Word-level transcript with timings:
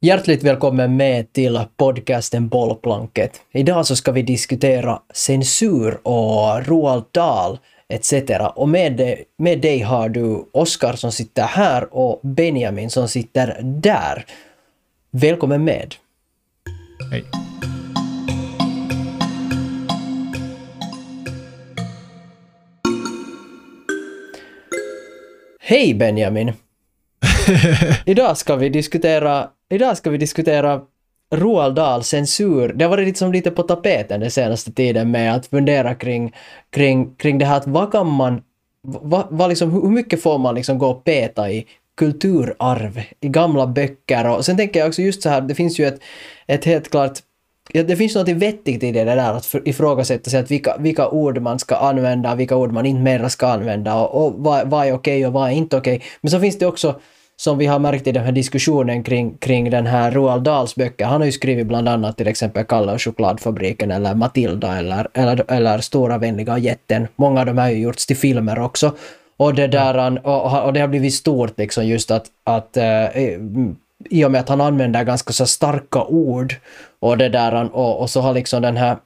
Hjärtligt 0.00 0.42
välkommen 0.44 0.96
med 0.96 1.32
till 1.32 1.60
podcasten 1.76 2.48
Bollplanket. 2.48 3.40
Idag 3.52 3.86
så 3.86 3.96
ska 3.96 4.12
vi 4.12 4.22
diskutera 4.22 5.02
censur 5.14 5.98
och 6.08 6.66
Roald 6.66 7.04
Dahl 7.12 7.58
etc. 7.88 8.12
Och 8.54 8.68
med, 8.68 8.96
dig- 8.96 9.24
med 9.38 9.60
dig 9.60 9.80
har 9.80 10.08
du 10.08 10.44
Oskar 10.52 10.92
som 10.92 11.12
sitter 11.12 11.42
här 11.42 11.94
och 11.94 12.20
Benjamin 12.22 12.90
som 12.90 13.08
sitter 13.08 13.60
där. 13.62 14.24
Välkommen 15.10 15.64
med. 15.64 15.94
Hej. 17.12 17.24
Hej 25.60 25.94
Benjamin! 25.94 26.52
Idag 28.04 28.36
ska 28.36 28.56
vi 28.56 28.68
diskutera, 28.68 29.48
idag 29.70 29.96
ska 29.96 30.10
vi 30.10 30.18
diskutera 30.18 30.80
Roald 31.34 31.74
Dahl 31.74 32.04
censur. 32.04 32.72
Det 32.72 32.84
har 32.84 32.90
varit 32.90 33.06
liksom 33.06 33.32
lite 33.32 33.50
på 33.50 33.62
tapeten 33.62 34.20
den 34.20 34.30
senaste 34.30 34.72
tiden 34.72 35.10
med 35.10 35.34
att 35.34 35.46
fundera 35.46 35.94
kring, 35.94 36.32
kring, 36.70 37.14
kring 37.16 37.38
det 37.38 37.44
här 37.44 37.56
att 37.56 37.66
vad 37.66 37.92
kan 37.92 38.06
man, 38.06 38.42
vad, 38.82 39.26
vad 39.30 39.48
liksom, 39.48 39.72
hur 39.72 39.90
mycket 39.90 40.22
får 40.22 40.38
man 40.38 40.54
liksom 40.54 40.78
gå 40.78 40.86
och 40.86 41.04
peta 41.04 41.50
i 41.50 41.66
kulturarv, 41.96 43.02
i 43.20 43.28
gamla 43.28 43.66
böcker 43.66 44.28
och 44.28 44.44
sen 44.44 44.56
tänker 44.56 44.80
jag 44.80 44.88
också 44.88 45.02
just 45.02 45.22
så 45.22 45.28
här, 45.28 45.40
det 45.40 45.54
finns 45.54 45.78
ju 45.78 45.86
ett, 45.86 46.00
ett 46.46 46.64
helt 46.64 46.90
klart 46.90 47.18
Ja, 47.72 47.82
det 47.82 47.96
finns 47.96 48.14
något 48.14 48.28
vettigt 48.28 48.82
i 48.82 48.92
det 48.92 49.04
där 49.04 49.16
att 49.16 49.54
ifrågasätta 49.64 50.30
sig 50.30 50.40
att 50.40 50.50
vilka, 50.50 50.76
vilka 50.78 51.08
ord 51.08 51.42
man 51.42 51.58
ska 51.58 51.76
använda, 51.76 52.34
vilka 52.34 52.56
ord 52.56 52.72
man 52.72 52.86
inte 52.86 53.02
mera 53.02 53.28
ska 53.28 53.46
använda 53.46 53.94
och, 53.94 54.26
och 54.26 54.34
vad, 54.36 54.70
vad 54.70 54.86
är 54.86 54.92
okej 54.92 55.26
och 55.26 55.32
vad 55.32 55.48
är 55.48 55.52
inte 55.52 55.76
okej. 55.76 56.02
Men 56.20 56.30
så 56.30 56.40
finns 56.40 56.58
det 56.58 56.66
också, 56.66 57.00
som 57.36 57.58
vi 57.58 57.66
har 57.66 57.78
märkt 57.78 58.06
i 58.06 58.12
den 58.12 58.24
här 58.24 58.32
diskussionen 58.32 59.02
kring, 59.02 59.36
kring 59.38 59.70
den 59.70 59.86
här 59.86 60.10
Roald 60.10 60.42
Dahls 60.42 60.74
böcker, 60.74 61.04
han 61.04 61.20
har 61.20 61.26
ju 61.26 61.32
skrivit 61.32 61.66
bland 61.66 61.88
annat 61.88 62.16
till 62.16 62.28
exempel 62.28 62.64
Kalle 62.64 62.92
och 62.92 63.02
chokladfabriken 63.02 63.90
eller 63.90 64.14
Matilda 64.14 64.78
eller, 64.78 65.08
eller, 65.12 65.44
eller 65.48 65.78
Stora 65.78 66.18
vänliga 66.18 66.58
jätten. 66.58 67.08
Många 67.16 67.40
av 67.40 67.46
dem 67.46 67.58
har 67.58 67.70
ju 67.70 67.78
gjorts 67.78 68.06
till 68.06 68.16
filmer 68.16 68.58
också. 68.58 68.92
Och 69.36 69.54
det, 69.54 69.66
där, 69.66 70.26
och, 70.26 70.64
och 70.64 70.72
det 70.72 70.80
har 70.80 70.88
blivit 70.88 71.14
stort 71.14 71.58
liksom 71.58 71.86
just 71.86 72.10
att, 72.10 72.26
att 72.44 72.76
eh, 72.76 73.16
i 74.10 74.24
och 74.24 74.30
med 74.30 74.40
att 74.40 74.48
han 74.48 74.60
använder 74.60 75.04
ganska 75.04 75.32
så 75.32 75.46
starka 75.46 76.04
ord 76.04 76.54
och 77.00 77.18
det 77.18 77.28
där 77.28 77.76
och, 77.76 78.00
och 78.00 78.10
så 78.10 78.20
har 78.20 78.34
liksom 78.34 78.62
den 78.62 78.76
här 78.76 78.96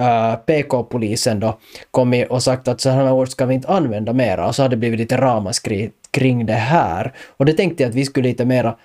äh, 0.00 0.36
PK-polisen 0.36 1.40
då 1.40 1.58
kommit 1.90 2.30
och 2.30 2.42
sagt 2.42 2.68
att 2.68 2.80
sådana 2.80 3.12
ord 3.12 3.28
ska 3.28 3.46
vi 3.46 3.54
inte 3.54 3.68
använda 3.68 4.12
mera 4.12 4.46
och 4.46 4.54
så 4.54 4.62
har 4.62 4.68
det 4.68 4.76
blivit 4.76 5.00
lite 5.00 5.16
ramaskri 5.16 5.90
kring 6.10 6.46
det 6.46 6.52
här. 6.52 7.12
Och 7.36 7.44
det 7.44 7.52
tänkte 7.52 7.82
jag 7.82 7.90
att 7.90 7.96
vi 7.96 8.04
skulle 8.04 8.28
lite 8.28 8.44
mera 8.44 8.76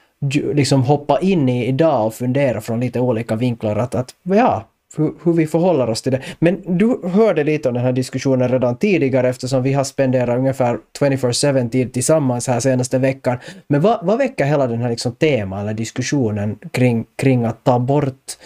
liksom 0.53 0.83
hoppa 0.83 1.19
in 1.19 1.49
i 1.49 1.65
idag 1.65 2.07
och 2.07 2.13
fundera 2.13 2.61
från 2.61 2.79
lite 2.79 2.99
olika 2.99 3.35
vinklar 3.35 3.75
att, 3.75 3.95
att 3.95 4.15
ja, 4.23 4.65
hur, 4.97 5.13
hur 5.23 5.33
vi 5.33 5.47
förhåller 5.47 5.89
oss 5.89 6.01
till 6.01 6.11
det. 6.11 6.21
Men 6.39 6.77
du 6.77 6.99
hörde 7.03 7.43
lite 7.43 7.69
om 7.69 7.75
den 7.75 7.83
här 7.83 7.91
diskussionen 7.91 8.49
redan 8.49 8.77
tidigare 8.77 9.29
eftersom 9.29 9.63
vi 9.63 9.73
har 9.73 9.83
spenderat 9.83 10.37
ungefär 10.37 10.79
24-7 10.99 11.69
tid 11.69 11.93
tillsammans 11.93 12.47
här 12.47 12.59
senaste 12.59 12.97
veckan. 12.97 13.37
Men 13.67 13.81
vad, 13.81 14.05
vad 14.05 14.17
väcker 14.17 14.45
hela 14.45 14.67
den 14.67 14.81
här 14.81 14.89
liksom 14.89 15.15
tema 15.15 15.61
eller 15.61 15.73
diskussionen 15.73 16.59
kring, 16.71 17.05
kring 17.15 17.45
att 17.45 17.63
ta 17.63 17.79
bort 17.79 18.37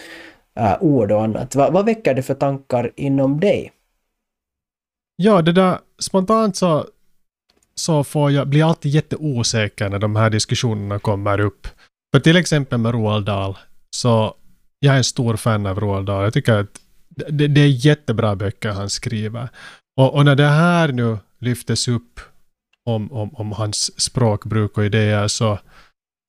äh, 0.58 0.74
ord 0.80 1.12
och 1.12 1.22
annat? 1.22 1.54
Va, 1.54 1.70
vad 1.70 1.84
väcker 1.84 2.14
det 2.14 2.22
för 2.22 2.34
tankar 2.34 2.90
inom 2.96 3.40
dig? 3.40 3.72
Ja, 5.16 5.42
det 5.42 5.52
där 5.52 5.78
spontant 5.98 6.56
så, 6.56 6.86
så 7.80 8.04
får 8.04 8.30
jag, 8.30 8.48
blir 8.48 8.60
jag 8.60 8.68
alltid 8.68 8.92
jätteosäker 8.92 9.88
när 9.88 9.98
de 9.98 10.16
här 10.16 10.30
diskussionerna 10.30 10.98
kommer 10.98 11.40
upp. 11.40 11.66
För 12.14 12.20
till 12.20 12.36
exempel 12.36 12.78
med 12.78 12.92
Roald 12.92 13.26
Dahl, 13.26 13.58
så 13.96 14.34
jag 14.78 14.94
är 14.94 14.98
en 14.98 15.04
stor 15.04 15.36
fan 15.36 15.66
av 15.66 15.80
Roald 15.80 16.06
Dahl. 16.06 16.24
Jag 16.24 16.32
tycker 16.32 16.52
att 16.52 16.80
det, 17.08 17.48
det 17.48 17.60
är 17.60 17.86
jättebra 17.86 18.36
böcker 18.36 18.70
han 18.70 18.90
skriver. 18.90 19.48
Och, 19.96 20.14
och 20.14 20.24
när 20.24 20.36
det 20.36 20.48
här 20.48 20.92
nu 20.92 21.18
lyftes 21.38 21.88
upp 21.88 22.20
om, 22.86 23.12
om, 23.12 23.34
om 23.34 23.52
hans 23.52 24.00
språkbruk 24.00 24.78
och 24.78 24.84
idéer 24.84 25.28
så, 25.28 25.58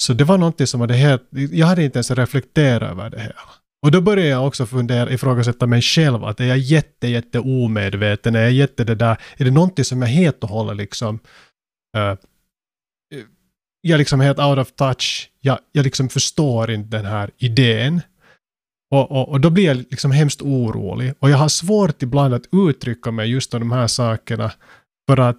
så 0.04 0.14
det 0.14 0.24
var 0.24 0.38
någonting 0.38 0.68
som 0.68 0.82
hade 0.82 0.94
helt, 0.94 1.24
jag 1.32 1.68
hade 1.68 1.84
inte 1.84 1.98
ens 1.98 2.12
reflekterat 2.12 2.92
över 2.92 3.10
det 3.10 3.20
hela. 3.22 3.61
Och 3.82 3.92
då 3.92 4.02
börjar 4.02 4.26
jag 4.26 4.48
också 4.48 4.66
fundera, 4.66 5.12
ifrågasätta 5.12 5.68
mig 5.68 5.82
själv, 5.82 6.24
att 6.24 6.40
är 6.40 6.46
jag 6.46 6.58
jätte, 6.58 7.08
jätte 7.08 7.40
omedveten, 7.40 8.36
är 8.36 8.42
jag 8.42 8.52
jätte 8.52 8.84
det 8.84 8.96
där, 8.96 9.18
är 9.38 9.46
det 9.46 9.52
någonting 9.52 9.86
som 9.86 10.02
jag 10.02 10.10
helt 10.10 10.44
och 10.44 10.50
hållet 10.50 10.78
liksom, 10.78 11.20
uh, 11.98 12.16
jag 13.82 13.98
liksom 13.98 13.98
är 13.98 13.98
liksom 13.98 14.20
helt 14.20 14.40
out 14.40 14.58
of 14.68 14.72
touch, 14.72 15.32
jag, 15.40 15.60
jag 15.72 15.84
liksom 15.84 16.10
förstår 16.10 16.72
inte 16.72 16.98
den 16.98 17.06
här 17.06 17.32
idén. 17.38 18.02
Och, 18.92 19.12
och, 19.12 19.30
och 19.30 19.42
då 19.42 19.50
blir 19.50 19.66
jag 19.66 19.78
liksom 19.78 20.12
hemskt 20.12 20.42
orolig. 20.42 21.14
Och 21.20 21.30
jag 21.30 21.38
har 21.38 21.50
svårt 21.50 22.04
ibland 22.04 22.34
att 22.34 22.46
uttrycka 22.52 23.12
mig 23.12 23.30
just 23.30 23.54
om 23.54 23.60
de 23.60 23.72
här 23.72 23.88
sakerna, 23.88 24.52
för 25.10 25.18
att 25.18 25.38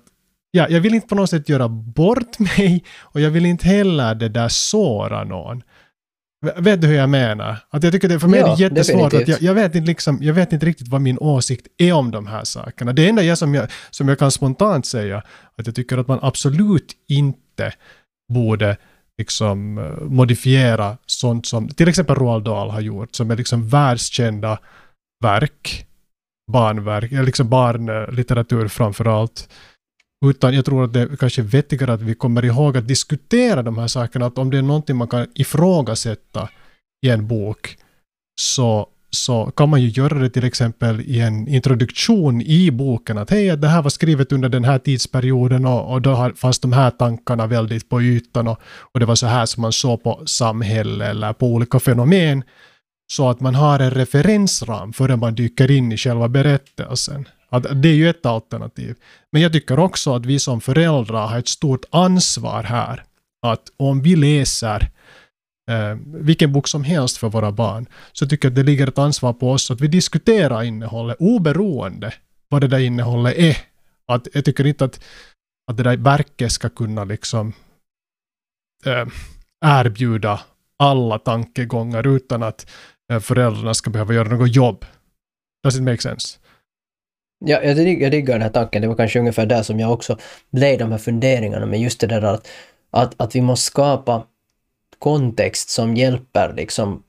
ja, 0.51 0.67
jag 0.69 0.81
vill 0.81 0.95
inte 0.95 1.07
på 1.07 1.15
något 1.15 1.31
sätt 1.31 1.49
göra 1.49 1.69
bort 1.69 2.39
mig, 2.57 2.85
och 2.99 3.21
jag 3.21 3.31
vill 3.31 3.47
inte 3.47 3.69
heller 3.69 4.15
det 4.15 4.29
där 4.29 4.49
såra 4.49 5.25
någon. 5.25 5.63
Vet 6.57 6.81
du 6.81 6.87
hur 6.87 6.95
jag 6.95 7.09
menar? 7.09 7.57
Att 7.71 7.83
jag 7.83 7.93
tycker 7.93 8.09
det 8.09 8.21
för 8.21 8.29
mig 8.29 8.41
Ja, 8.41 8.53
är 8.53 8.57
det 8.57 8.63
jättesvårt. 8.63 9.15
Att 9.15 9.29
jag, 9.29 9.43
jag, 9.43 9.55
vet 9.55 9.75
inte 9.75 9.87
liksom, 9.87 10.19
jag 10.21 10.35
vet 10.35 10.53
inte 10.53 10.67
riktigt 10.67 10.89
vad 10.89 11.01
min 11.01 11.19
åsikt 11.19 11.67
är 11.79 11.93
om 11.93 12.11
de 12.11 12.27
här 12.27 12.45
sakerna. 12.45 12.93
Det 12.93 13.09
enda 13.09 13.23
jag 13.23 13.39
som, 13.39 13.55
jag 13.55 13.69
som 13.91 14.09
jag 14.09 14.19
kan 14.19 14.31
spontant 14.31 14.87
säga, 14.87 15.23
att 15.59 15.67
jag 15.67 15.75
tycker 15.75 15.99
att 15.99 16.09
man 16.09 16.19
absolut 16.23 16.93
inte 17.09 17.73
borde 18.33 18.77
liksom 19.19 19.79
eh, 19.79 20.01
modifiera 20.01 20.97
sånt 21.07 21.47
som 21.47 21.69
till 21.69 21.89
exempel 21.89 22.17
Roald 22.17 22.45
Dahl 22.45 22.71
har 22.71 22.81
gjort, 22.81 23.15
som 23.15 23.31
är 23.31 23.37
liksom 23.37 23.69
världskända 23.69 24.59
verk, 25.25 25.87
barnverk, 26.53 27.11
liksom 27.11 27.49
barnlitteratur 27.49 28.69
framför 28.69 29.05
allt. 29.05 29.49
Utan 30.23 30.55
jag 30.55 30.65
tror 30.65 30.85
att 30.85 30.93
det 30.93 31.01
är 31.01 31.17
kanske 31.17 31.43
vettigare 31.43 31.93
att 31.93 32.03
vi 32.03 32.15
kommer 32.15 32.45
ihåg 32.45 32.77
att 32.77 32.89
diskutera 32.89 33.63
de 33.63 33.79
här 33.79 33.87
sakerna, 33.87 34.27
att 34.27 34.39
om 34.39 34.51
det 34.51 34.59
är 34.59 34.63
någonting 34.63 34.97
man 34.97 35.09
kan 35.09 35.27
ifrågasätta 35.35 36.49
i 37.07 37.11
en 37.11 37.27
bok, 37.27 37.77
så, 38.41 38.87
så 39.11 39.51
kan 39.57 39.69
man 39.69 39.83
ju 39.83 39.89
göra 39.89 40.19
det 40.19 40.31
till 40.31 40.45
exempel 40.45 41.01
i 41.01 41.21
en 41.21 41.49
introduktion 41.49 42.43
i 42.43 42.71
boken, 42.71 43.19
att 43.19 43.31
hej, 43.31 43.57
det 43.57 43.69
här 43.69 43.83
var 43.83 43.91
skrivet 43.91 44.33
under 44.33 44.49
den 44.49 44.65
här 44.65 44.79
tidsperioden 44.79 45.67
och, 45.67 45.93
och 45.93 46.03
då 46.03 46.33
fanns 46.37 46.59
de 46.59 46.73
här 46.73 46.91
tankarna 46.91 47.47
väldigt 47.47 47.89
på 47.89 48.03
ytan 48.03 48.49
och, 48.49 48.59
och 48.95 49.01
det 49.01 49.07
var 49.07 49.15
så 49.15 49.27
här 49.27 49.47
som 49.47 49.61
man 49.61 49.73
såg 49.73 50.03
på 50.03 50.23
samhälle 50.27 51.07
eller 51.07 51.33
på 51.33 51.47
olika 51.47 51.81
fenomen, 51.81 52.45
så 53.13 53.29
att 53.29 53.41
man 53.41 53.55
har 53.55 53.81
en 53.81 53.91
referensram 53.91 54.93
före 54.93 55.17
man 55.17 55.35
dyker 55.35 55.71
in 55.71 55.93
i 55.93 55.97
själva 55.97 56.29
berättelsen. 56.29 57.29
Att 57.53 57.83
det 57.83 57.89
är 57.89 57.95
ju 57.95 58.11
ett 58.11 58.27
alternativ. 58.27 58.97
Men 59.33 59.43
jag 59.43 59.53
tycker 59.53 59.79
också 59.79 60.15
att 60.15 60.27
vi 60.27 60.39
som 60.39 60.61
föräldrar 60.61 61.27
har 61.27 61.39
ett 61.39 61.49
stort 61.49 61.85
ansvar 61.91 62.63
här. 62.63 63.05
Att 63.47 63.63
om 63.77 64.03
vi 64.03 64.17
läser 64.17 64.91
eh, 65.71 65.97
vilken 66.07 66.53
bok 66.53 66.69
som 66.69 66.85
helst 66.85 67.17
för 67.17 67.29
våra 67.29 67.53
barn, 67.53 67.87
så 68.13 68.27
tycker 68.27 68.47
jag 68.49 68.51
att 68.51 68.57
det 68.57 68.63
ligger 68.63 68.89
ett 68.89 68.99
ansvar 68.99 69.33
på 69.33 69.51
oss 69.51 69.71
att 69.71 69.81
vi 69.81 69.89
diskuterar 69.89 70.63
innehållet 70.63 71.17
oberoende 71.21 72.15
vad 72.49 72.61
det 72.61 72.69
där 72.69 72.79
innehållet 72.79 73.37
är. 73.37 73.57
Att, 74.07 74.29
jag 74.33 74.45
tycker 74.45 74.67
inte 74.67 74.85
att, 74.85 75.05
att 75.71 75.77
det 75.77 75.83
där 75.83 75.97
verket 75.97 76.53
ska 76.53 76.69
kunna 76.69 77.05
liksom 77.05 77.53
eh, 78.87 79.07
erbjuda 79.65 80.41
alla 80.79 81.19
tankegångar 81.19 82.07
utan 82.07 82.43
att 82.43 82.71
eh, 83.13 83.21
föräldrarna 83.21 83.75
ska 83.75 83.91
behöva 83.91 84.15
göra 84.15 84.29
något 84.29 84.57
jobb. 84.57 84.85
Does 85.65 85.77
it 85.77 85.83
make 85.83 86.03
sense? 86.03 86.39
Ja, 87.45 87.63
jag, 87.63 87.79
jag 87.79 88.11
diggar 88.11 88.35
den 88.35 88.43
här 88.43 88.51
tanken. 88.51 88.83
Det 88.83 88.89
var 88.89 88.95
kanske 88.95 89.19
ungefär 89.19 89.47
där 89.47 89.63
som 89.63 89.81
jag 89.81 89.93
också 89.93 90.19
blev 90.51 90.79
de 90.79 90.91
här 90.91 90.99
funderingarna 90.99 91.67
med 91.67 91.81
just 91.81 92.01
det 92.01 92.07
där 92.07 92.23
att, 92.23 92.49
att, 92.91 93.15
att 93.17 93.35
vi 93.37 93.41
måste 93.41 93.67
skapa 93.67 94.23
kontext 94.99 95.71
som 95.71 95.97
hjälper 95.97 96.53
liksom 96.57 97.03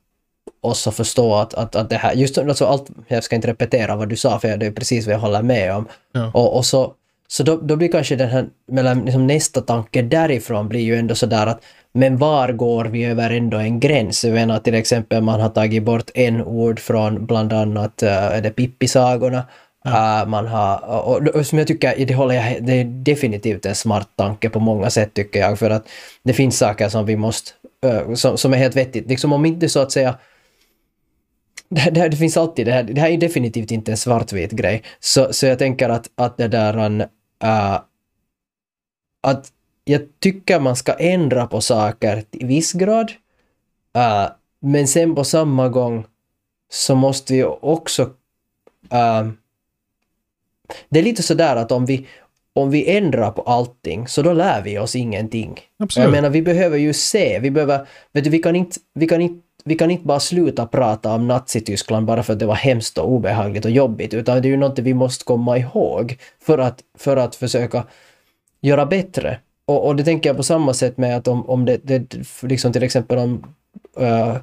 oss 0.61 0.87
att 0.87 0.95
förstå 0.95 1.35
att, 1.35 1.53
att, 1.53 1.75
att 1.75 1.89
det 1.89 1.95
här, 1.95 2.13
just 2.13 2.37
alltså 2.37 2.65
allt, 2.65 2.89
jag 3.07 3.23
ska 3.23 3.35
inte 3.35 3.47
repetera 3.47 3.95
vad 3.95 4.09
du 4.09 4.15
sa 4.15 4.39
för 4.39 4.57
det 4.57 4.65
är 4.65 4.71
precis 4.71 5.05
vad 5.05 5.15
jag 5.15 5.19
håller 5.19 5.41
med 5.41 5.75
om. 5.75 5.87
Ja. 6.11 6.31
Och, 6.33 6.57
och 6.57 6.65
så, 6.65 6.93
så 7.27 7.43
då, 7.43 7.57
då 7.57 7.75
blir 7.75 7.91
kanske 7.91 8.15
den 8.15 8.29
här, 8.29 8.45
mellan, 8.67 9.05
liksom 9.05 9.27
nästa 9.27 9.61
tanke 9.61 10.01
därifrån 10.01 10.69
blir 10.69 10.81
ju 10.81 10.95
ändå 10.95 11.15
sådär 11.15 11.47
att 11.47 11.63
men 11.93 12.17
var 12.17 12.51
går 12.51 12.85
vi 12.85 13.05
över 13.05 13.29
ändå 13.29 13.57
en 13.57 13.79
gräns? 13.79 14.25
Jag 14.25 14.33
menar 14.33 14.59
till 14.59 14.73
exempel 14.73 15.23
man 15.23 15.41
har 15.41 15.49
tagit 15.49 15.83
bort 15.83 16.09
en 16.13 16.43
ord 16.43 16.79
från 16.79 17.25
bland 17.25 17.53
annat 17.53 18.03
uh, 18.03 18.09
är 18.09 18.41
det 18.41 18.49
Pippi-sagorna. 18.49 19.43
Uh, 19.87 20.27
man 20.27 20.47
har, 20.47 20.83
och, 20.85 21.17
och, 21.17 21.27
och 21.27 21.45
som 21.45 21.57
jag 21.57 21.67
tycker, 21.67 22.05
det, 22.05 22.13
håller 22.13 22.35
jag, 22.35 22.63
det 22.63 22.73
är 22.73 22.83
definitivt 22.85 23.65
en 23.65 23.75
smart 23.75 24.09
tanke 24.15 24.49
på 24.49 24.59
många 24.59 24.89
sätt 24.89 25.13
tycker 25.13 25.39
jag, 25.39 25.59
för 25.59 25.69
att 25.69 25.89
det 26.23 26.33
finns 26.33 26.57
saker 26.57 26.89
som 26.89 27.05
vi 27.05 27.15
måste, 27.15 27.51
uh, 27.85 28.13
som, 28.13 28.37
som 28.37 28.53
är 28.53 28.57
helt 28.57 28.75
vettigt, 28.75 29.07
liksom 29.07 29.33
om 29.33 29.45
inte 29.45 29.69
så 29.69 29.79
att 29.79 29.91
säga 29.91 30.17
det, 31.69 31.89
det, 31.89 32.09
det 32.09 32.17
finns 32.17 32.37
alltid 32.37 32.65
det 32.65 32.71
här, 32.71 32.83
det 32.83 33.01
här 33.01 33.09
är 33.09 33.17
definitivt 33.17 33.71
inte 33.71 33.91
en 33.91 33.97
svartvit 33.97 34.51
grej. 34.51 34.83
Så, 34.99 35.33
så 35.33 35.45
jag 35.45 35.59
tänker 35.59 35.89
att, 35.89 36.09
att 36.15 36.37
det 36.37 36.47
där 36.47 36.77
uh, 37.43 37.79
att 39.21 39.51
jag 39.85 40.01
tycker 40.19 40.59
man 40.59 40.75
ska 40.75 40.93
ändra 40.93 41.47
på 41.47 41.61
saker 41.61 42.23
i 42.31 42.45
viss 42.45 42.73
grad. 42.73 43.11
Uh, 43.97 44.29
men 44.59 44.87
sen 44.87 45.15
på 45.15 45.23
samma 45.23 45.69
gång 45.69 46.05
så 46.71 46.95
måste 46.95 47.33
vi 47.33 47.43
också... 47.43 48.03
Uh, 48.93 49.31
det 50.89 50.99
är 50.99 51.03
lite 51.03 51.23
sådär 51.23 51.55
att 51.55 51.71
om 51.71 51.85
vi, 51.85 52.07
om 52.55 52.69
vi 52.69 52.97
ändrar 52.97 53.31
på 53.31 53.41
allting 53.41 54.07
så 54.07 54.21
då 54.21 54.33
lär 54.33 54.61
vi 54.61 54.79
oss 54.79 54.95
ingenting. 54.95 55.59
Absolut. 55.79 56.05
Jag 56.05 56.11
menar, 56.11 56.29
vi 56.29 56.41
behöver 56.41 56.77
ju 56.77 56.93
se, 56.93 57.39
vi 57.39 57.51
behöver... 57.51 57.87
Vet 58.13 58.23
du, 58.23 58.29
vi 58.29 58.39
kan 58.39 58.55
inte, 58.55 58.79
vi 58.93 59.07
kan 59.07 59.21
inte 59.21 59.43
vi 59.65 59.75
kan 59.75 59.91
inte 59.91 60.05
bara 60.05 60.19
sluta 60.19 60.65
prata 60.65 61.13
om 61.13 61.27
Nazityskland 61.27 62.05
bara 62.05 62.23
för 62.23 62.33
att 62.33 62.39
det 62.39 62.45
var 62.45 62.55
hemskt 62.55 62.97
och 62.97 63.11
obehagligt 63.11 63.65
och 63.65 63.71
jobbigt, 63.71 64.13
utan 64.13 64.41
det 64.41 64.47
är 64.47 64.49
ju 64.49 64.57
något 64.57 64.79
vi 64.79 64.93
måste 64.93 65.25
komma 65.25 65.57
ihåg 65.57 66.17
för 66.41 66.57
att, 66.57 66.79
för 66.97 67.17
att 67.17 67.35
försöka 67.35 67.83
göra 68.61 68.85
bättre. 68.85 69.39
Och, 69.65 69.87
och 69.87 69.95
det 69.95 70.03
tänker 70.03 70.29
jag 70.29 70.37
på 70.37 70.43
samma 70.43 70.73
sätt 70.73 70.97
med 70.97 71.17
att 71.17 71.27
om, 71.27 71.49
om 71.49 71.65
det, 71.65 71.77
det 71.83 72.15
liksom 72.41 72.73
till 72.73 72.83
exempel 72.83 73.17
om 73.17 73.55
uh, 74.01 74.35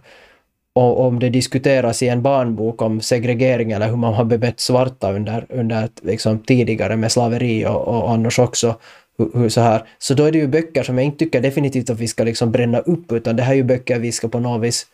om 0.74 1.18
det 1.18 1.28
diskuteras 1.28 2.02
i 2.02 2.08
en 2.08 2.22
barnbok 2.22 2.82
om 2.82 3.00
segregering 3.00 3.72
eller 3.72 3.88
hur 3.88 3.96
man 3.96 4.14
har 4.14 4.24
bemött 4.24 4.60
svarta 4.60 5.12
under, 5.12 5.46
under 5.48 5.88
liksom 6.02 6.38
tidigare 6.38 6.96
med 6.96 7.12
slaveri 7.12 7.66
och, 7.66 7.88
och 7.88 8.10
annars 8.10 8.38
också, 8.38 8.74
hur, 9.18 9.30
hur 9.34 9.48
så 9.48 9.60
här, 9.60 9.82
så 9.98 10.14
då 10.14 10.24
är 10.24 10.32
det 10.32 10.38
ju 10.38 10.46
böcker 10.46 10.82
som 10.82 10.98
jag 10.98 11.04
inte 11.04 11.18
tycker 11.18 11.40
definitivt 11.40 11.90
att 11.90 12.00
vi 12.00 12.08
ska 12.08 12.24
liksom 12.24 12.52
bränna 12.52 12.78
upp, 12.78 13.12
utan 13.12 13.36
det 13.36 13.42
här 13.42 13.52
är 13.52 13.56
ju 13.56 13.64
böcker 13.64 13.98
vi 13.98 14.12
ska 14.12 14.28
på 14.28 14.40
något 14.40 14.62
vis 14.62 14.86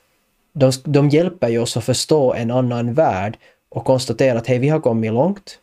de, 0.59 0.73
de 0.85 1.09
hjälper 1.09 1.49
ju 1.49 1.59
oss 1.59 1.77
att 1.77 1.85
förstå 1.85 2.35
en 2.35 2.51
annan 2.51 2.95
värld 2.95 3.39
och 3.69 3.85
konstatera 3.85 4.39
att 4.39 4.47
hej, 4.47 4.59
vi 4.59 4.69
har 4.69 4.81
kommit 4.81 5.13
långt. 5.13 5.59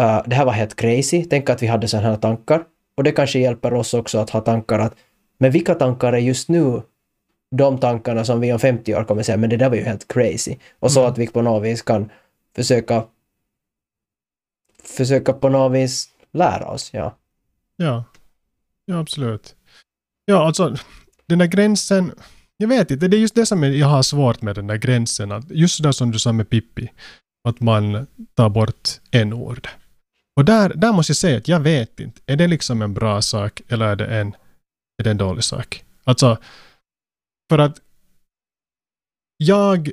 Uh, 0.00 0.22
det 0.26 0.36
här 0.36 0.44
var 0.44 0.52
helt 0.52 0.76
crazy. 0.76 1.24
Tänk 1.24 1.50
att 1.50 1.62
vi 1.62 1.66
hade 1.66 1.88
sådana 1.88 2.08
här 2.08 2.16
tankar. 2.16 2.62
Och 2.96 3.04
det 3.04 3.12
kanske 3.12 3.38
hjälper 3.38 3.74
oss 3.74 3.94
också 3.94 4.18
att 4.18 4.30
ha 4.30 4.40
tankar 4.40 4.78
att 4.78 4.94
men 5.38 5.50
vilka 5.50 5.74
tankar 5.74 6.12
är 6.12 6.18
just 6.18 6.48
nu 6.48 6.82
de 7.50 7.78
tankarna 7.78 8.24
som 8.24 8.40
vi 8.40 8.52
om 8.52 8.58
50 8.58 8.94
år 8.94 9.04
kommer 9.04 9.22
säga 9.22 9.36
men 9.36 9.50
det 9.50 9.56
där 9.56 9.68
var 9.68 9.76
ju 9.76 9.82
helt 9.82 10.08
crazy. 10.08 10.56
Och 10.78 10.92
så 10.92 11.00
mm. 11.00 11.12
att 11.12 11.18
vi 11.18 11.26
på 11.26 11.42
något 11.42 11.64
vis 11.64 11.82
kan 11.82 12.10
försöka 12.56 13.04
försöka 14.84 15.32
på 15.32 15.48
något 15.48 15.72
vis 15.72 16.08
lära 16.32 16.66
oss, 16.66 16.90
ja. 16.92 17.16
Ja, 17.76 18.04
ja 18.86 18.98
absolut. 18.98 19.54
Ja, 20.24 20.46
alltså 20.46 20.76
den 21.26 21.38
där 21.38 21.46
gränsen 21.46 22.12
jag 22.60 22.68
vet 22.68 22.90
inte, 22.90 23.08
det 23.08 23.16
är 23.16 23.20
just 23.20 23.34
det 23.34 23.46
som 23.46 23.62
jag 23.62 23.86
har 23.86 24.02
svårt 24.02 24.42
med 24.42 24.54
den 24.54 24.66
där 24.66 24.76
gränsen. 24.76 25.32
Att 25.32 25.50
just 25.50 25.82
det 25.82 25.92
som 25.92 26.10
du 26.10 26.18
sa 26.18 26.32
med 26.32 26.50
Pippi, 26.50 26.90
att 27.48 27.60
man 27.60 28.06
tar 28.34 28.48
bort 28.48 28.88
en 29.10 29.32
ord. 29.32 29.68
Och 30.36 30.44
där, 30.44 30.72
där 30.74 30.92
måste 30.92 31.10
jag 31.10 31.16
säga 31.16 31.38
att 31.38 31.48
jag 31.48 31.60
vet 31.60 32.00
inte, 32.00 32.20
är 32.26 32.36
det 32.36 32.46
liksom 32.46 32.82
en 32.82 32.94
bra 32.94 33.22
sak 33.22 33.60
eller 33.68 33.86
är 33.86 33.96
det 33.96 34.06
en, 34.06 34.28
är 34.98 35.04
det 35.04 35.10
en 35.10 35.16
dålig 35.16 35.44
sak? 35.44 35.84
Alltså, 36.04 36.38
för 37.48 37.58
att 37.58 37.76
jag 39.36 39.90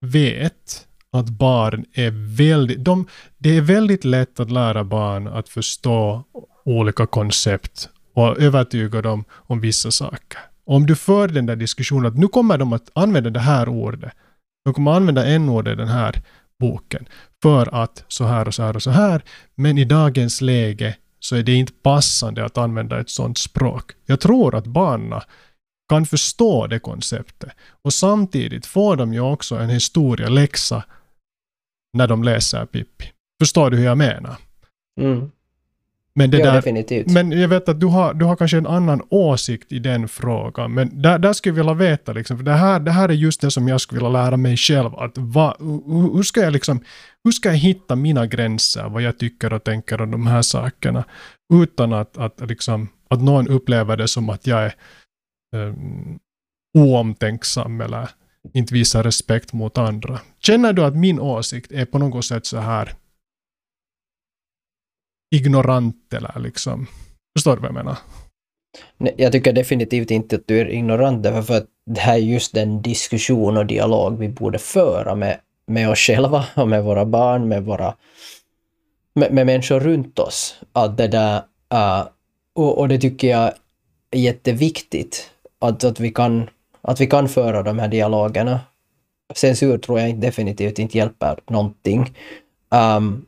vet 0.00 0.86
att 1.10 1.28
barn 1.28 1.84
är 1.92 2.36
väldigt, 2.36 2.84
de, 2.84 3.06
det 3.38 3.56
är 3.56 3.60
väldigt 3.60 4.04
lätt 4.04 4.40
att 4.40 4.50
lära 4.50 4.84
barn 4.84 5.28
att 5.28 5.48
förstå 5.48 6.24
olika 6.64 7.06
koncept 7.06 7.88
och 8.14 8.38
övertyga 8.38 9.02
dem 9.02 9.24
om 9.32 9.60
vissa 9.60 9.90
saker. 9.90 10.40
Om 10.64 10.86
du 10.86 10.96
för 10.96 11.28
den 11.28 11.46
där 11.46 11.56
diskussionen 11.56 12.06
att 12.06 12.18
nu 12.18 12.28
kommer 12.28 12.58
de 12.58 12.72
att 12.72 12.90
använda 12.92 13.30
det 13.30 13.40
här 13.40 13.68
ordet. 13.68 14.12
De 14.64 14.74
kommer 14.74 14.90
att 14.90 14.96
använda 14.96 15.26
en 15.26 15.48
ord 15.48 15.68
i 15.68 15.74
den 15.74 15.88
här 15.88 16.22
boken. 16.60 17.08
För 17.42 17.82
att 17.82 18.04
så 18.08 18.24
här 18.24 18.48
och 18.48 18.54
så 18.54 18.62
här 18.62 18.76
och 18.76 18.82
så 18.82 18.90
här. 18.90 19.22
Men 19.54 19.78
i 19.78 19.84
dagens 19.84 20.40
läge 20.40 20.96
så 21.20 21.36
är 21.36 21.42
det 21.42 21.54
inte 21.54 21.72
passande 21.72 22.44
att 22.44 22.58
använda 22.58 23.00
ett 23.00 23.10
sådant 23.10 23.38
språk. 23.38 23.92
Jag 24.06 24.20
tror 24.20 24.54
att 24.54 24.66
barnen 24.66 25.20
kan 25.88 26.06
förstå 26.06 26.66
det 26.66 26.78
konceptet. 26.78 27.50
Och 27.84 27.94
samtidigt 27.94 28.66
får 28.66 28.96
de 28.96 29.12
ju 29.12 29.20
också 29.20 29.56
en 29.56 29.68
historieläxa 29.68 30.84
när 31.92 32.06
de 32.06 32.22
läser 32.24 32.66
Pippi. 32.66 33.12
Förstår 33.42 33.70
du 33.70 33.76
hur 33.76 33.84
jag 33.84 33.98
menar? 33.98 34.36
Mm. 35.00 35.30
Men, 36.18 36.30
det 36.30 36.38
ja, 36.38 36.46
där, 36.46 36.54
definitivt. 36.54 37.06
men 37.06 37.32
jag 37.32 37.48
vet 37.48 37.68
att 37.68 37.80
du 37.80 37.86
har, 37.86 38.14
du 38.14 38.24
har 38.24 38.36
kanske 38.36 38.58
en 38.58 38.66
annan 38.66 39.02
åsikt 39.08 39.72
i 39.72 39.78
den 39.78 40.08
frågan. 40.08 40.74
Men 40.74 41.02
där, 41.02 41.18
där 41.18 41.32
skulle 41.32 41.50
jag 41.50 41.64
vilja 41.64 41.74
veta, 41.74 42.12
liksom, 42.12 42.36
för 42.36 42.44
det 42.44 42.52
här, 42.52 42.80
det 42.80 42.90
här 42.90 43.08
är 43.08 43.12
just 43.12 43.40
det 43.40 43.50
som 43.50 43.68
jag 43.68 43.80
skulle 43.80 43.98
vilja 43.98 44.22
lära 44.22 44.36
mig 44.36 44.56
själv. 44.56 44.94
Att 44.94 45.18
va, 45.18 45.56
hur, 46.14 46.22
ska 46.22 46.40
jag 46.40 46.52
liksom, 46.52 46.80
hur 47.24 47.32
ska 47.32 47.48
jag 47.48 47.56
hitta 47.56 47.96
mina 47.96 48.26
gränser, 48.26 48.88
vad 48.88 49.02
jag 49.02 49.18
tycker 49.18 49.52
och 49.52 49.64
tänker 49.64 50.00
om 50.00 50.10
de 50.10 50.26
här 50.26 50.42
sakerna, 50.42 51.04
utan 51.54 51.92
att, 51.92 52.18
att, 52.18 52.40
liksom, 52.40 52.88
att 53.10 53.22
någon 53.22 53.48
upplever 53.48 53.96
det 53.96 54.08
som 54.08 54.30
att 54.30 54.46
jag 54.46 54.62
är 54.62 54.74
Eh, 55.56 55.74
oomtänksam 56.78 57.80
eller 57.80 58.08
inte 58.54 58.74
visar 58.74 59.02
respekt 59.02 59.52
mot 59.52 59.78
andra. 59.78 60.20
Känner 60.38 60.72
du 60.72 60.84
att 60.84 60.96
min 60.96 61.20
åsikt 61.20 61.72
är 61.72 61.84
på 61.84 61.98
något 61.98 62.24
sätt 62.24 62.46
så 62.46 62.58
här 62.58 62.94
ignorant 65.34 66.14
eller 66.14 66.38
liksom. 66.38 66.86
Förstår 67.36 67.56
du 67.56 67.60
vad 67.60 67.68
jag 67.68 67.74
menar? 67.74 67.98
Nej, 68.96 69.14
jag 69.18 69.32
tycker 69.32 69.52
definitivt 69.52 70.10
inte 70.10 70.36
att 70.36 70.46
du 70.46 70.60
är 70.60 70.70
ignorant 70.70 71.22
därför 71.22 71.42
för 71.42 71.56
att 71.56 71.66
det 71.86 72.00
här 72.00 72.14
är 72.14 72.18
just 72.18 72.54
den 72.54 72.82
diskussion 72.82 73.56
och 73.56 73.66
dialog 73.66 74.18
vi 74.18 74.28
borde 74.28 74.58
föra 74.58 75.14
med, 75.14 75.40
med 75.66 75.90
oss 75.90 75.98
själva 75.98 76.44
och 76.56 76.68
med 76.68 76.84
våra 76.84 77.04
barn, 77.04 77.48
med 77.48 77.64
våra 77.64 77.94
med, 79.14 79.32
med 79.32 79.46
människor 79.46 79.80
runt 79.80 80.18
oss. 80.18 80.60
Att 80.72 80.96
det 80.96 81.08
där, 81.08 81.36
uh, 81.74 82.08
och, 82.54 82.78
och 82.78 82.88
det 82.88 82.98
tycker 82.98 83.28
jag 83.28 83.52
är 84.10 84.18
jätteviktigt 84.18 85.30
att, 85.58 85.84
att, 85.84 86.00
vi 86.00 86.10
kan, 86.10 86.50
att 86.82 87.00
vi 87.00 87.06
kan 87.06 87.28
föra 87.28 87.62
de 87.62 87.78
här 87.78 87.88
dialogerna. 87.88 88.60
Censur 89.34 89.78
tror 89.78 90.00
jag 90.00 90.16
definitivt 90.16 90.78
inte 90.78 90.98
hjälper 90.98 91.38
någonting. 91.46 92.16
Um, 92.70 93.26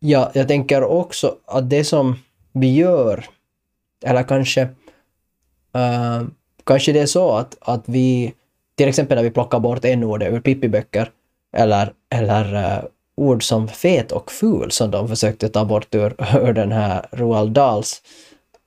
Ja, 0.00 0.30
jag 0.34 0.48
tänker 0.48 0.82
också 0.82 1.36
att 1.44 1.70
det 1.70 1.84
som 1.84 2.16
vi 2.52 2.74
gör, 2.74 3.24
eller 4.04 4.22
kanske, 4.22 4.62
uh, 5.76 6.22
kanske 6.64 6.92
det 6.92 7.00
är 7.00 7.06
så 7.06 7.32
att, 7.32 7.56
att 7.60 7.82
vi, 7.86 8.32
till 8.74 8.88
exempel 8.88 9.16
när 9.16 9.22
vi 9.22 9.30
plockar 9.30 9.60
bort 9.60 9.84
en 9.84 10.04
ord 10.04 10.22
ur 10.22 10.40
Pippi-böcker, 10.40 11.10
eller, 11.56 11.92
eller 12.10 12.54
uh, 12.54 12.84
ord 13.16 13.42
som 13.42 13.68
fet 13.68 14.12
och 14.12 14.32
ful 14.32 14.70
som 14.70 14.90
de 14.90 15.08
försökte 15.08 15.48
ta 15.48 15.64
bort 15.64 15.94
ur, 15.94 16.14
ur 16.48 16.52
den 16.52 16.72
här 16.72 17.06
Roald 17.12 17.52
Dahls 17.52 18.02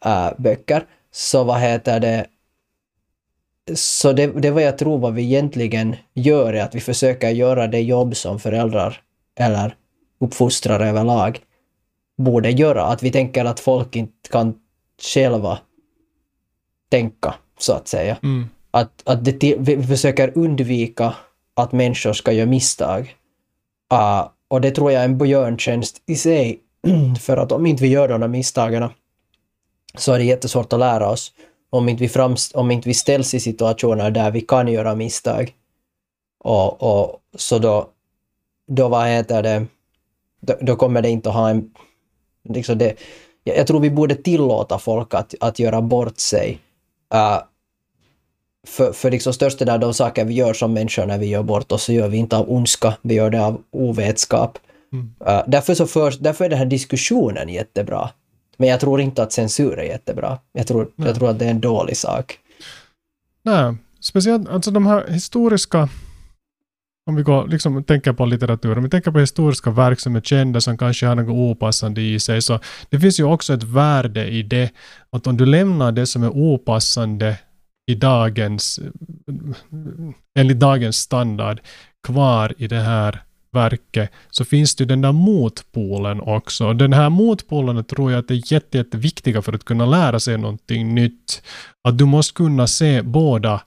uh, 0.05 0.29
böcker, 0.37 0.83
så 1.11 1.43
vad 1.43 1.59
heter 1.59 1.99
det, 1.99 2.25
så 3.75 4.13
det, 4.13 4.27
det 4.27 4.51
vad 4.51 4.63
jag 4.63 4.77
tror 4.77 4.97
vad 4.97 5.13
vi 5.13 5.23
egentligen 5.23 5.95
gör 6.13 6.53
är 6.53 6.63
att 6.63 6.75
vi 6.75 6.79
försöker 6.79 7.29
göra 7.29 7.67
det 7.67 7.81
jobb 7.81 8.15
som 8.15 8.39
föräldrar 8.39 9.01
eller 9.39 9.75
uppfostrare 10.19 10.89
överlag 10.89 11.39
borde 12.17 12.49
göra. 12.49 12.83
Att 12.83 13.03
vi 13.03 13.11
tänker 13.11 13.45
att 13.45 13.59
folk 13.59 13.95
inte 13.95 14.29
kan 14.29 14.53
själva 15.13 15.59
tänka, 16.89 17.33
så 17.59 17.73
att 17.73 17.87
säga. 17.87 18.17
Mm. 18.23 18.49
Att, 18.71 19.01
att 19.05 19.25
det, 19.25 19.55
vi 19.59 19.83
försöker 19.83 20.37
undvika 20.37 21.13
att 21.53 21.71
människor 21.71 22.13
ska 22.13 22.31
göra 22.31 22.49
misstag. 22.49 23.15
Uh, 23.93 24.27
och 24.47 24.61
det 24.61 24.71
tror 24.71 24.91
jag 24.91 25.01
är 25.01 25.05
en 25.05 25.17
björntjänst 25.17 26.01
i 26.05 26.15
sig. 26.15 26.59
För 27.19 27.37
att 27.37 27.51
om 27.51 27.65
inte 27.65 27.83
vi 27.83 27.89
gör 27.89 28.07
de 28.07 28.21
här 28.21 28.29
misstagen 28.29 28.89
så 29.97 30.13
är 30.13 30.17
det 30.17 30.23
jättesvårt 30.23 30.73
att 30.73 30.79
lära 30.79 31.09
oss. 31.09 31.33
Om 31.73 31.89
inte 31.89 32.01
vi, 32.01 32.09
framst 32.09 32.55
om 32.55 32.71
inte 32.71 32.89
vi 32.89 32.93
ställs 32.93 33.33
i 33.33 33.39
situationer 33.39 34.11
där 34.11 34.31
vi 34.31 34.41
kan 34.41 34.67
göra 34.67 34.95
misstag. 34.95 35.53
Och, 36.43 36.83
och 36.83 37.19
så 37.35 37.59
då, 37.59 37.89
då 38.67 38.87
vad 38.87 39.07
heter 39.07 39.43
det, 39.43 39.65
då, 40.41 40.53
då 40.61 40.75
kommer 40.75 41.01
det 41.01 41.09
inte 41.09 41.29
att 41.29 41.35
ha 41.35 41.49
en... 41.49 41.71
Liksom 42.49 42.77
det, 42.77 42.95
jag, 43.43 43.57
jag 43.57 43.67
tror 43.67 43.79
vi 43.79 43.89
borde 43.89 44.15
tillåta 44.15 44.79
folk 44.79 45.13
att, 45.13 45.35
att 45.39 45.59
göra 45.59 45.81
bort 45.81 46.19
sig. 46.19 46.59
Uh, 47.13 47.39
för, 48.67 48.93
för 48.93 49.11
liksom 49.11 49.33
största 49.33 49.65
där 49.65 49.77
de 49.77 49.93
saker 49.93 50.25
vi 50.25 50.33
gör 50.33 50.53
som 50.53 50.73
människor 50.73 51.05
när 51.05 51.17
vi 51.17 51.25
gör 51.25 51.43
bort 51.43 51.71
oss 51.71 51.83
så 51.83 51.93
gör 51.93 52.07
vi 52.07 52.17
inte 52.17 52.37
av 52.37 52.51
ondska, 52.51 52.93
vi 53.01 53.13
gör 53.13 53.29
det 53.29 53.45
av 53.45 53.63
ovetskap. 53.71 54.57
Mm. 54.93 55.13
Uh, 55.27 55.43
därför, 55.47 55.75
så 55.75 55.87
för, 55.87 56.13
därför 56.19 56.45
är 56.45 56.49
den 56.49 56.59
här 56.59 56.65
diskussionen 56.65 57.49
jättebra. 57.49 58.09
Men 58.61 58.69
jag 58.69 58.79
tror 58.79 59.01
inte 59.01 59.23
att 59.23 59.33
censur 59.33 59.79
är 59.79 59.83
jättebra. 59.83 60.37
Jag 60.53 60.67
tror, 60.67 60.91
jag 60.95 61.15
tror 61.15 61.29
att 61.29 61.39
det 61.39 61.45
är 61.45 61.49
en 61.49 61.61
dålig 61.61 61.97
sak. 61.97 62.39
Nej, 63.43 63.75
speciellt 63.99 64.49
alltså 64.49 64.71
de 64.71 64.85
här 64.85 65.07
historiska 65.07 65.89
om 67.05 67.15
vi 67.15 67.23
går, 67.23 67.47
liksom, 67.47 67.83
tänker 67.83 68.13
på 68.13 68.25
litteratur, 68.25 68.77
om 68.77 68.83
vi 68.83 68.89
tänker 68.89 69.11
på 69.11 69.19
historiska 69.19 69.71
verk 69.71 69.99
som 69.99 70.15
är 70.15 70.21
kända 70.21 70.61
som 70.61 70.77
kanske 70.77 71.05
har 71.05 71.15
något 71.15 71.29
opassande 71.29 72.01
i 72.01 72.19
sig, 72.19 72.41
så 72.41 72.59
det 72.89 72.99
finns 72.99 73.19
ju 73.19 73.23
också 73.23 73.53
ett 73.53 73.63
värde 73.63 74.27
i 74.27 74.43
det, 74.43 74.71
att 75.09 75.27
om 75.27 75.37
du 75.37 75.45
lämnar 75.45 75.91
det 75.91 76.05
som 76.05 76.23
är 76.23 76.29
opassande 76.29 77.37
i 77.87 77.95
dagens, 77.95 78.79
enligt 80.35 80.59
dagens 80.59 80.97
standard, 80.97 81.59
kvar 82.07 82.53
i 82.57 82.67
det 82.67 82.81
här 82.81 83.21
verket, 83.51 84.11
så 84.29 84.45
finns 84.45 84.75
det 84.75 84.81
ju 84.81 84.87
den 84.87 85.01
där 85.01 85.11
motpolen 85.11 86.21
också. 86.21 86.73
Den 86.73 86.93
här 86.93 87.09
motpolen 87.09 87.83
tror 87.83 88.11
jag 88.11 88.19
att 88.19 88.31
är 88.31 88.53
jätte, 88.53 88.77
jätteviktiga 88.77 89.41
för 89.41 89.53
att 89.53 89.65
kunna 89.65 89.85
lära 89.85 90.19
sig 90.19 90.37
någonting 90.37 90.95
nytt. 90.95 91.43
Att 91.87 91.97
du 91.97 92.05
måste 92.05 92.33
kunna 92.33 92.67
se 92.67 93.01
båda 93.01 93.61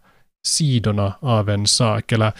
sidorna 0.46 1.14
av 1.20 1.50
en 1.50 1.66
sak. 1.66 2.12
Eller, 2.12 2.32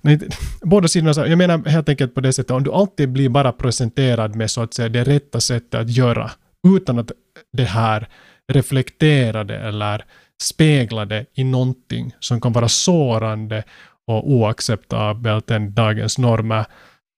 nej, 0.00 0.20
båda 0.62 0.88
sidorna, 0.88 1.28
jag 1.28 1.38
menar 1.38 1.68
helt 1.68 1.88
enkelt 1.88 2.14
på 2.14 2.20
det 2.20 2.32
sättet, 2.32 2.50
om 2.50 2.62
du 2.64 2.72
alltid 2.72 3.08
blir 3.08 3.28
bara 3.28 3.52
presenterad 3.52 4.34
med 4.34 4.50
så 4.50 4.62
att 4.62 4.74
säga 4.74 4.88
det 4.88 5.04
rätta 5.04 5.40
sättet 5.40 5.80
att 5.80 5.90
göra, 5.90 6.30
utan 6.68 6.98
att 6.98 7.12
det 7.52 7.64
här 7.64 8.08
reflekterade 8.52 9.58
eller 9.58 10.04
speglade 10.42 11.26
i 11.34 11.44
någonting 11.44 12.14
som 12.20 12.40
kan 12.40 12.52
vara 12.52 12.68
sårande 12.68 13.64
och 14.06 14.30
oacceptabelt 14.30 15.50
än 15.50 15.74
dagens 15.74 16.18
normer, 16.18 16.64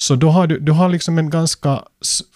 så 0.03 0.15
då 0.15 0.29
har 0.29 0.47
du, 0.47 0.59
du 0.59 0.73
har 0.73 0.89
liksom 0.89 1.19
en 1.19 1.31
ganska 1.31 1.85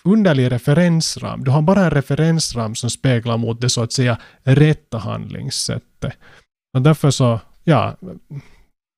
underlig 0.04 0.50
referensram. 0.52 1.44
Du 1.44 1.50
har 1.50 1.62
bara 1.62 1.84
en 1.84 1.90
referensram 1.90 2.74
som 2.74 2.90
speglar 2.90 3.36
mot 3.36 3.60
det 3.60 3.68
så 3.68 3.82
att 3.82 3.92
säga 3.92 4.18
rätta 4.42 4.98
handlingssättet. 4.98 6.14
Och 6.74 6.82
därför 6.82 7.10
så, 7.10 7.40
ja, 7.64 7.96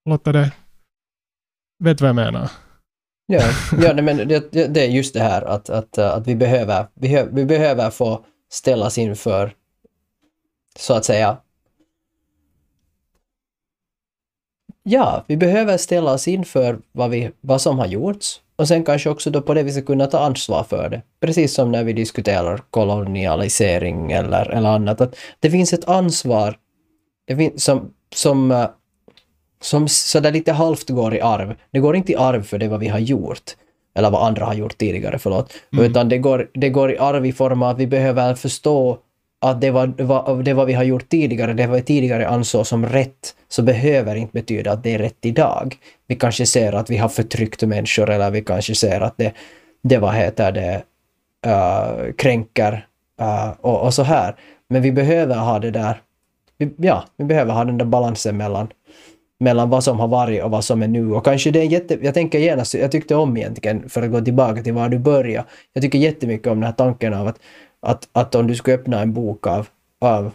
låter 0.09 0.33
det... 0.33 0.53
Vet 1.85 2.01
vad 2.01 2.09
jag 2.09 2.17
menar? 2.17 2.51
Ja, 3.27 3.43
ja 3.81 3.93
nej, 3.93 4.05
men 4.05 4.17
det, 4.29 4.53
det, 4.53 4.87
är 4.87 4.91
just 4.91 5.15
det 5.15 5.21
här 5.21 5.43
att, 5.43 5.71
att, 5.71 5.99
att 5.99 6.27
vi, 6.27 6.37
behöver, 6.37 6.87
vi, 6.95 7.27
vi 7.33 7.45
behöver 7.45 7.91
få 7.91 8.25
ställas 8.53 8.99
inför, 8.99 9.55
så 10.79 10.95
att 10.95 11.05
säga, 11.05 11.37
Ja, 14.83 15.25
vi 15.27 15.37
behöver 15.37 15.77
ställa 15.77 16.13
oss 16.13 16.29
inför 16.29 16.79
vad, 16.93 17.11
vi, 17.11 17.31
vad 17.41 17.61
som 17.61 17.79
har 17.79 17.87
gjorts 17.87 18.41
och 18.57 18.69
sen 18.69 18.85
kanske 18.85 19.11
också 19.11 19.31
då 19.31 19.43
på 19.43 19.55
det 19.55 19.63
viset 19.63 19.87
kunna 19.87 20.07
ta 20.07 20.19
ansvar 20.19 20.65
för 20.65 20.89
det. 20.89 21.03
Precis 21.21 21.55
som 21.55 21.73
när 21.73 21.85
vi 21.85 21.93
diskuterar 21.93 22.61
kolonialisering 22.71 24.13
eller, 24.13 24.51
eller 24.51 24.69
annat. 24.69 25.01
Att 25.01 25.17
det 25.41 25.51
finns 25.51 25.73
ett 25.73 25.89
ansvar 25.89 26.57
finns, 27.37 27.65
som, 27.65 27.91
som, 28.15 28.51
eh, 28.51 28.67
som 29.61 29.89
sådär 29.89 30.33
lite 30.33 30.53
halvt 30.53 30.91
går 30.91 31.15
i 31.15 31.21
arv. 31.21 31.55
Det 31.71 31.79
går 31.79 31.97
inte 31.97 32.13
i 32.13 32.17
arv 32.17 32.43
för 32.43 32.59
det 32.59 32.69
vad 32.69 32.81
vi 32.81 32.89
har 32.89 32.99
gjort. 32.99 33.57
Eller 33.95 34.11
vad 34.11 34.27
andra 34.27 34.45
har 34.45 34.55
gjort 34.55 34.79
tidigare, 34.79 35.19
förlåt. 35.19 35.53
Mm. 35.73 35.85
Utan 35.85 36.09
det 36.09 36.19
går, 36.19 36.51
det 36.55 36.69
går 36.69 36.93
i 36.93 36.99
arv 36.99 37.27
i 37.27 37.33
form 37.33 37.63
av 37.63 37.69
att 37.69 37.79
vi 37.79 37.87
behöver 37.87 38.35
förstå 38.35 38.99
att 39.43 39.61
det 39.61 39.71
var, 39.71 39.87
det 39.87 40.05
var, 40.05 40.43
det 40.43 40.55
var 40.55 40.67
vi 40.67 40.73
har 40.73 40.85
gjort 40.85 41.09
tidigare, 41.09 41.53
det 41.53 41.67
var 41.67 41.77
vi 41.77 41.83
tidigare 41.83 42.29
ansåg 42.29 42.67
som 42.67 42.87
rätt, 42.87 43.35
så 43.49 43.63
behöver 43.63 44.15
inte 44.15 44.33
betyda 44.33 44.73
att 44.73 44.83
det 44.83 44.95
är 44.95 44.99
rätt 44.99 45.27
idag. 45.27 45.77
Vi 46.07 46.15
kanske 46.15 46.47
ser 46.47 46.73
att 46.73 46.91
vi 46.91 46.97
har 46.97 47.09
förtryckt 47.09 47.63
människor 47.63 48.11
eller 48.11 48.31
vi 48.31 48.41
kanske 48.43 48.75
ser 48.75 49.01
att 49.01 49.17
det, 49.17 49.33
det 49.83 49.99
vad 49.99 50.15
heter 50.15 50.53
det, 50.53 50.83
uh, 51.47 52.13
kränker 52.13 52.87
uh, 53.21 53.51
och, 53.61 53.81
och, 53.81 53.95
så 53.95 54.03
här. 54.03 54.35
Men 54.69 54.83
vi 54.83 54.93
behöver 54.93 55.37
ha 55.37 55.59
det 55.59 55.71
där, 55.71 56.01
vi, 56.59 56.71
ja, 56.77 57.05
vi 57.17 57.25
behöver 57.25 57.53
ha 57.53 57.65
den 57.65 57.79
där 57.79 57.85
balansen 57.85 58.37
mellan, 58.37 58.69
mellan 59.41 59.71
vad 59.71 59.85
som 59.85 60.01
har 60.01 60.09
varit 60.09 60.43
och 60.43 60.51
vad 60.51 60.65
som 60.65 60.83
är 60.83 60.89
nu. 60.89 61.13
Och 61.13 61.25
kanske 61.25 61.51
det 61.51 61.61
är 61.61 61.65
jätte... 61.65 61.99
Jag 62.03 62.15
tänker 62.15 62.39
genast, 62.39 62.75
jag 62.75 62.93
tyckte 62.93 63.15
om 63.15 63.37
egentligen, 63.37 63.89
för 63.89 64.03
att 64.03 64.11
gå 64.11 64.21
tillbaka 64.21 64.63
till 64.63 64.73
var 64.73 64.89
du 64.89 64.99
började, 64.99 65.49
jag 65.73 65.83
tycker 65.83 65.99
jättemycket 65.99 66.47
om 66.47 66.61
den 66.61 66.67
här 66.67 66.73
tanken 66.73 67.15
av 67.15 67.27
att 67.27 67.39
att, 67.83 68.09
att 68.13 68.35
om 68.35 68.47
du 68.47 68.55
skulle 68.55 68.77
öppna 68.77 69.01
en 69.01 69.13
bok 69.13 69.47
av, 69.47 69.69
av 69.99 70.33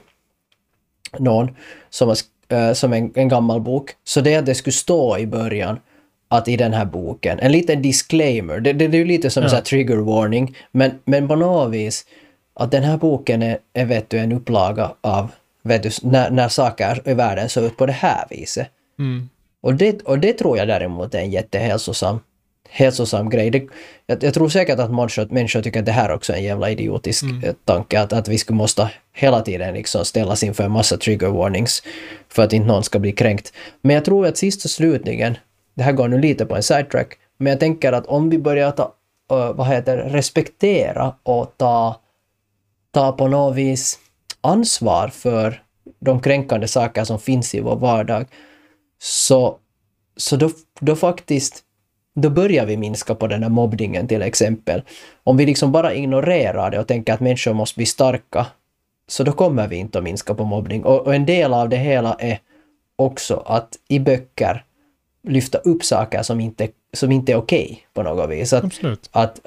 någon 1.17 1.55
som, 1.89 2.07
har, 2.07 2.17
äh, 2.57 2.73
som 2.73 2.93
en, 2.93 3.11
en 3.15 3.27
gammal 3.27 3.61
bok, 3.61 3.91
så 4.03 4.21
det 4.21 4.35
att 4.35 4.45
det 4.45 4.55
skulle 4.55 4.73
stå 4.73 5.17
i 5.17 5.27
början 5.27 5.79
att 6.27 6.47
i 6.47 6.57
den 6.57 6.73
här 6.73 6.85
boken, 6.85 7.39
en 7.39 7.51
liten 7.51 7.81
disclaimer, 7.81 8.59
det, 8.59 8.73
det, 8.73 8.87
det 8.87 8.97
är 8.97 8.99
ju 8.99 9.05
lite 9.05 9.29
som 9.29 9.43
ja. 9.43 9.57
en 9.57 9.63
trigger 9.63 9.97
warning, 9.97 10.57
men, 10.71 10.91
men 11.05 11.27
på 11.27 11.35
något 11.35 11.73
vis 11.73 12.05
att 12.53 12.71
den 12.71 12.83
här 12.83 12.97
boken 12.97 13.43
är, 13.43 13.57
är 13.73 13.85
vet 13.85 14.09
du, 14.09 14.17
en 14.17 14.31
upplaga 14.31 14.91
av 15.01 15.31
vet 15.61 15.83
du, 15.83 15.89
när, 16.01 16.29
när 16.29 16.47
saker 16.49 17.01
i 17.05 17.13
världen 17.13 17.49
ser 17.49 17.65
ut 17.65 17.77
på 17.77 17.85
det 17.85 17.93
här 17.93 18.25
viset. 18.29 18.67
Mm. 18.99 19.29
Och, 19.61 19.73
det, 19.73 20.01
och 20.01 20.19
det 20.19 20.33
tror 20.33 20.57
jag 20.57 20.67
däremot 20.67 21.15
är 21.15 21.19
en 21.19 21.31
jättehälsosam 21.31 22.19
hälsosam 22.69 23.29
grej. 23.29 23.49
Det, 23.49 23.67
jag, 24.05 24.23
jag, 24.23 24.33
tror 24.33 24.49
säkert 24.49 24.79
att 24.79 24.91
människor, 24.91 25.27
människor 25.29 25.61
tycker 25.61 25.79
att 25.79 25.85
det 25.85 25.91
här 25.91 26.11
också 26.11 26.33
är 26.33 26.37
en 26.37 26.43
jävla 26.43 26.69
idiotisk 26.69 27.23
mm. 27.23 27.43
Eh, 27.43 27.53
tanke, 27.65 28.01
att, 28.01 28.13
att 28.13 28.27
vi 28.27 28.37
skulle 28.37 28.57
måste 28.57 28.91
hela 29.13 29.41
tiden 29.41 29.73
liksom 29.73 30.05
ställas 30.05 30.43
inför 30.43 30.63
en 30.63 30.71
massa 30.71 30.97
trigger 30.97 31.27
warnings 31.27 31.83
för 32.29 32.43
att 32.43 32.53
inte 32.53 32.67
någon 32.67 32.83
ska 32.83 32.99
bli 32.99 33.11
kränkt. 33.11 33.53
Men 33.81 33.93
jag 33.93 34.05
tror 34.05 34.27
att 34.27 34.37
sist 34.37 34.65
och 34.65 34.71
slutligen, 34.71 35.37
det 35.75 35.83
här 35.83 35.91
går 35.91 36.07
nu 36.07 36.17
lite 36.17 36.45
på 36.45 36.55
en 36.55 36.63
sidetrack, 36.63 37.17
men 37.37 37.51
jag 37.51 37.59
tänker 37.59 37.93
att 37.93 38.05
om 38.05 38.29
vi 38.29 38.39
börjar 38.39 38.71
ta, 38.71 38.83
uh, 39.33 39.53
vad 39.53 39.67
heter 39.67 39.97
respektera 39.97 41.13
och 41.23 41.53
ta, 41.57 42.01
ta 42.91 43.11
på 43.11 43.27
något 43.27 43.55
vis 43.55 43.99
ansvar 44.41 45.07
för 45.07 45.61
de 45.99 46.19
kränkande 46.19 46.67
saker 46.67 47.03
som 47.03 47.19
finns 47.19 47.55
i 47.55 47.59
vår 47.59 47.75
vardag, 47.75 48.25
så, 48.99 49.57
så 50.17 50.35
då, 50.35 50.49
då 50.79 50.95
faktiskt 50.95 51.63
då 52.21 52.29
börjar 52.29 52.65
vi 52.65 52.77
minska 52.77 53.15
på 53.15 53.27
den 53.27 53.43
här 53.43 53.49
mobbningen 53.49 54.07
till 54.07 54.21
exempel. 54.21 54.81
Om 55.23 55.37
vi 55.37 55.45
liksom 55.45 55.71
bara 55.71 55.93
ignorerar 55.93 56.71
det 56.71 56.79
och 56.79 56.87
tänker 56.87 57.13
att 57.13 57.19
människor 57.19 57.53
måste 57.53 57.77
bli 57.77 57.85
starka, 57.85 58.45
så 59.07 59.23
då 59.23 59.31
kommer 59.31 59.67
vi 59.67 59.75
inte 59.75 59.97
att 59.97 60.03
minska 60.03 60.33
på 60.33 60.43
mobbning. 60.43 60.83
Och, 60.83 61.07
och 61.07 61.15
en 61.15 61.25
del 61.25 61.53
av 61.53 61.69
det 61.69 61.77
hela 61.77 62.13
är 62.19 62.39
också 62.95 63.43
att 63.45 63.77
i 63.87 63.99
böcker 63.99 64.63
lyfta 65.27 65.57
upp 65.57 65.83
saker 65.83 66.23
som 66.23 66.39
inte, 66.39 66.67
som 66.93 67.11
inte 67.11 67.31
är 67.31 67.35
okej 67.35 67.65
okay 67.65 67.77
på 67.93 68.03
något 68.03 68.29
vis. 68.29 68.53
Att, 68.53 68.63
Absolut. 68.63 69.09
att 69.11 69.39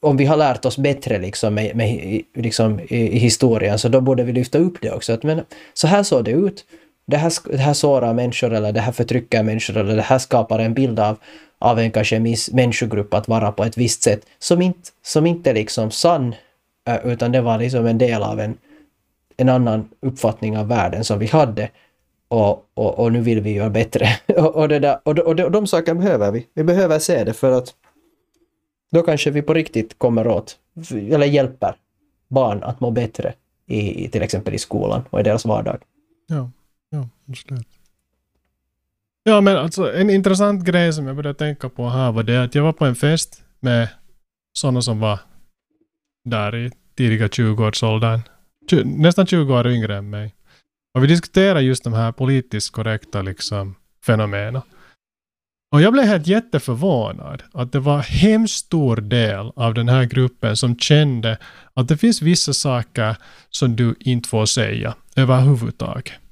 om 0.00 0.16
vi 0.16 0.24
har 0.24 0.36
lärt 0.36 0.64
oss 0.64 0.78
bättre 0.78 1.18
liksom, 1.18 1.54
med, 1.54 1.76
med, 1.76 2.22
liksom 2.34 2.80
i, 2.80 2.96
i, 2.96 3.18
historien 3.18 3.78
så 3.78 3.88
då 3.88 4.00
borde 4.00 4.24
vi 4.24 4.32
lyfta 4.32 4.58
upp 4.58 4.74
det 4.80 4.90
också. 4.90 5.12
Att, 5.12 5.22
men, 5.22 5.40
så 5.74 5.86
här 5.86 6.02
såg 6.02 6.24
det 6.24 6.30
ut. 6.30 6.64
Det 7.06 7.16
här, 7.16 7.32
det 7.50 7.56
här 7.56 7.74
sårar 7.74 8.14
människor 8.14 8.52
eller 8.52 8.72
det 8.72 8.80
här 8.80 8.92
förtrycker 8.92 9.42
människor 9.42 9.76
eller 9.76 9.96
det 9.96 10.02
här 10.02 10.18
skapar 10.18 10.58
en 10.58 10.74
bild 10.74 11.00
av 11.00 11.16
av 11.64 11.78
en 11.78 11.90
kanske 11.90 12.20
miss, 12.20 12.52
människogrupp 12.52 13.14
att 13.14 13.28
vara 13.28 13.52
på 13.52 13.64
ett 13.64 13.76
visst 13.76 14.02
sätt 14.02 14.26
som 14.38 14.62
inte, 14.62 14.90
som 15.02 15.26
inte 15.26 15.50
är 15.50 15.54
liksom 15.54 15.90
sann, 15.90 16.34
eh, 16.88 17.06
utan 17.06 17.32
det 17.32 17.40
var 17.40 17.58
liksom 17.58 17.86
en 17.86 17.98
del 17.98 18.22
av 18.22 18.40
en, 18.40 18.58
en 19.36 19.48
annan 19.48 19.88
uppfattning 20.00 20.58
av 20.58 20.68
världen 20.68 21.04
som 21.04 21.18
vi 21.18 21.26
hade. 21.26 21.70
Och, 22.28 22.66
och, 22.74 22.98
och 22.98 23.12
nu 23.12 23.20
vill 23.20 23.40
vi 23.40 23.52
göra 23.52 23.70
bättre. 23.70 24.08
och, 24.36 24.56
och, 24.56 24.68
det 24.68 24.78
där, 24.78 24.98
och, 25.02 25.18
och, 25.18 25.40
och 25.40 25.50
de 25.50 25.66
sakerna 25.66 26.00
behöver 26.00 26.30
vi. 26.30 26.46
Vi 26.54 26.64
behöver 26.64 26.98
se 26.98 27.24
det 27.24 27.32
för 27.32 27.50
att 27.50 27.74
då 28.92 29.02
kanske 29.02 29.30
vi 29.30 29.42
på 29.42 29.54
riktigt 29.54 29.98
kommer 29.98 30.26
åt, 30.26 30.56
eller 30.90 31.26
hjälper 31.26 31.76
barn 32.28 32.62
att 32.62 32.80
må 32.80 32.90
bättre 32.90 33.34
i, 33.66 34.08
till 34.08 34.22
exempel 34.22 34.54
i 34.54 34.58
skolan 34.58 35.04
och 35.10 35.20
i 35.20 35.22
deras 35.22 35.44
vardag. 35.44 35.78
Ja, 36.26 36.50
ja. 37.26 37.56
Ja, 39.26 39.40
men 39.40 39.56
alltså 39.56 39.94
en 39.94 40.10
intressant 40.10 40.64
grej 40.64 40.92
som 40.92 41.06
jag 41.06 41.16
började 41.16 41.38
tänka 41.38 41.68
på 41.68 41.88
här 41.88 42.12
var 42.12 42.22
det 42.22 42.42
att 42.42 42.54
jag 42.54 42.62
var 42.62 42.72
på 42.72 42.84
en 42.84 42.94
fest 42.94 43.42
med 43.60 43.88
sådana 44.52 44.82
som 44.82 45.00
var 45.00 45.20
där 46.24 46.56
i 46.56 46.70
tidiga 46.96 47.26
20-årsåldern. 47.26 48.20
Nästan 48.84 49.26
20 49.26 49.54
år 49.54 49.66
yngre 49.66 49.96
än 49.96 50.10
mig. 50.10 50.34
Och 50.94 51.02
vi 51.02 51.06
diskuterade 51.06 51.60
just 51.60 51.84
de 51.84 51.92
här 51.92 52.12
politiskt 52.12 52.72
korrekta 52.72 53.22
liksom, 53.22 53.74
fenomenen. 54.06 54.62
Och 55.72 55.82
jag 55.82 55.92
blev 55.92 56.04
helt 56.04 56.26
jätteförvånad 56.26 57.42
att 57.52 57.72
det 57.72 57.80
var 57.80 57.98
hemskt 57.98 58.54
stor 58.54 58.96
del 58.96 59.52
av 59.56 59.74
den 59.74 59.88
här 59.88 60.04
gruppen 60.04 60.56
som 60.56 60.78
kände 60.78 61.38
att 61.74 61.88
det 61.88 61.96
finns 61.96 62.22
vissa 62.22 62.52
saker 62.52 63.16
som 63.50 63.76
du 63.76 63.94
inte 64.00 64.28
får 64.28 64.46
säga 64.46 64.94
överhuvudtaget. 65.16 66.23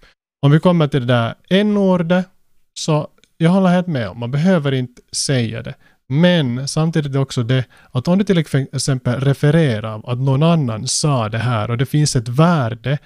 Om 0.43 0.51
vi 0.51 0.61
kommer 0.61 0.89
till 0.89 1.07
det 1.07 1.15
där 1.15 1.35
n-ordet 1.51 2.27
så 2.75 3.09
jag 3.39 3.51
håller 3.51 3.69
helt 3.69 3.87
med 3.87 4.09
om, 4.09 4.19
man 4.19 4.31
behöver 4.31 4.73
inte 4.73 5.03
säga 5.13 5.63
det. 5.63 5.75
Men 6.09 6.69
samtidigt 6.69 7.17
också 7.17 7.43
det 7.43 7.65
att 7.91 8.09
om 8.09 8.19
du 8.19 8.25
till 8.25 8.39
exempel 8.73 9.21
refererar 9.21 10.13
att 10.13 10.19
någon 10.19 10.43
annan 10.43 10.89
sa 10.89 11.29
det 11.29 11.39
här 11.39 11.71
och 11.71 11.79
det 11.79 11.87
finns 11.87 12.17
ett 12.17 12.29
värde 12.29 12.99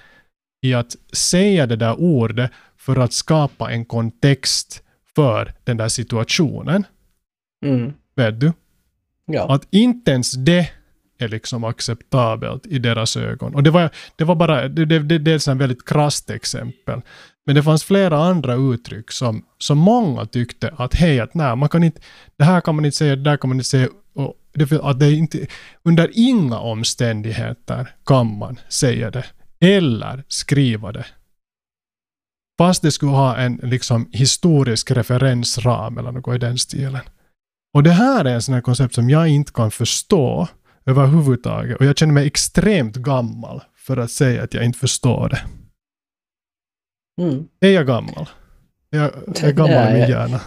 i 0.61 0.73
att 0.73 0.95
säga 1.13 1.65
det 1.65 1.75
där 1.75 1.99
ordet 1.99 2.51
för 2.77 2.95
att 2.95 3.13
skapa 3.13 3.71
en 3.71 3.85
kontext 3.85 4.83
för 5.15 5.53
den 5.63 5.77
där 5.77 5.87
situationen. 5.87 6.85
Mm. 7.65 7.93
Vet 8.15 8.39
du? 8.39 8.53
Ja. 9.25 9.53
Att 9.53 9.67
inte 9.69 10.11
ens 10.11 10.31
det 10.31 10.69
är 11.17 11.27
liksom 11.27 11.63
acceptabelt 11.63 12.65
i 12.65 12.79
deras 12.79 13.17
ögon. 13.17 13.55
Och 13.55 13.63
det 13.63 13.71
var, 13.71 13.89
det 14.15 14.23
var 14.23 14.35
bara, 14.35 14.67
det, 14.67 14.85
det, 14.85 14.99
det, 14.99 15.17
det 15.17 15.31
är 15.31 15.35
ett 15.35 15.47
väldigt 15.47 15.85
krasst 15.85 16.29
exempel. 16.29 17.01
Men 17.45 17.55
det 17.55 17.63
fanns 17.63 17.83
flera 17.83 18.17
andra 18.17 18.55
uttryck 18.55 19.11
som, 19.11 19.45
som 19.57 19.77
många 19.77 20.25
tyckte 20.25 20.73
att 20.77 20.93
hej, 20.93 21.19
att 21.19 21.33
nej, 21.33 21.55
man 21.55 21.69
kan 21.69 21.83
inte, 21.83 22.01
det 22.37 22.43
här 22.43 22.61
kan 22.61 22.75
man 22.75 22.85
inte 22.85 22.97
säga, 22.97 23.15
det 23.15 23.23
där 23.23 23.37
kan 23.37 23.49
man 23.49 23.57
inte 23.57 23.69
säga. 23.69 23.87
Och 24.13 24.33
det, 24.53 24.71
att 24.71 24.99
det 24.99 25.11
inte, 25.11 25.47
under 25.83 26.11
inga 26.13 26.59
omständigheter 26.59 27.93
kan 28.05 28.37
man 28.37 28.59
säga 28.69 29.11
det 29.11 29.25
eller 29.59 30.23
skriva 30.27 30.91
det. 30.91 31.05
Fast 32.57 32.81
det 32.81 32.91
skulle 32.91 33.11
ha 33.11 33.37
en 33.37 33.55
liksom, 33.63 34.09
historisk 34.11 34.91
referensram 34.91 35.97
eller 35.97 36.11
något 36.11 36.35
i 36.35 36.37
den 36.37 36.57
stilen. 36.57 37.01
Och 37.73 37.83
det 37.83 37.91
här 37.91 38.25
är 38.25 38.33
en 38.33 38.41
sån 38.41 38.53
här 38.53 38.61
koncept 38.61 38.95
som 38.95 39.09
jag 39.09 39.27
inte 39.27 39.51
kan 39.51 39.71
förstå 39.71 40.47
överhuvudtaget. 40.87 41.77
Och 41.77 41.85
jag 41.85 41.97
känner 41.97 42.13
mig 42.13 42.27
extremt 42.27 42.95
gammal 42.95 43.63
för 43.75 43.97
att 43.97 44.11
säga 44.11 44.43
att 44.43 44.53
jag 44.53 44.65
inte 44.65 44.79
förstår 44.79 45.29
det. 45.29 45.41
Mm. 47.23 47.47
Är 47.59 47.71
jag 47.71 47.87
gammal? 47.87 48.29
Jag, 48.89 49.11
jag 49.25 49.43
är 49.43 49.51
gammal 49.51 49.89
i 49.89 49.91
min 49.91 50.01
Nej. 50.01 50.09
hjärna. 50.09 50.41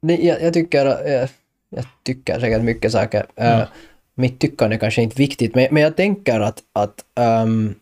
Nej, 0.00 0.26
jag, 0.26 0.42
jag 0.42 0.54
tycker, 0.54 0.86
jag, 0.86 1.28
jag 1.68 1.84
tycker 2.02 2.40
säkert 2.40 2.62
mycket 2.62 2.92
saker. 2.92 3.26
Ja. 3.34 3.60
Uh, 3.60 3.66
mitt 4.14 4.40
tyckande 4.40 4.76
är 4.76 4.80
kanske 4.80 5.02
inte 5.02 5.16
viktigt, 5.16 5.54
men, 5.54 5.68
men 5.70 5.82
jag 5.82 5.96
tänker 5.96 6.40
att, 6.40 6.62
att, 6.72 7.04
ehm, 7.14 7.74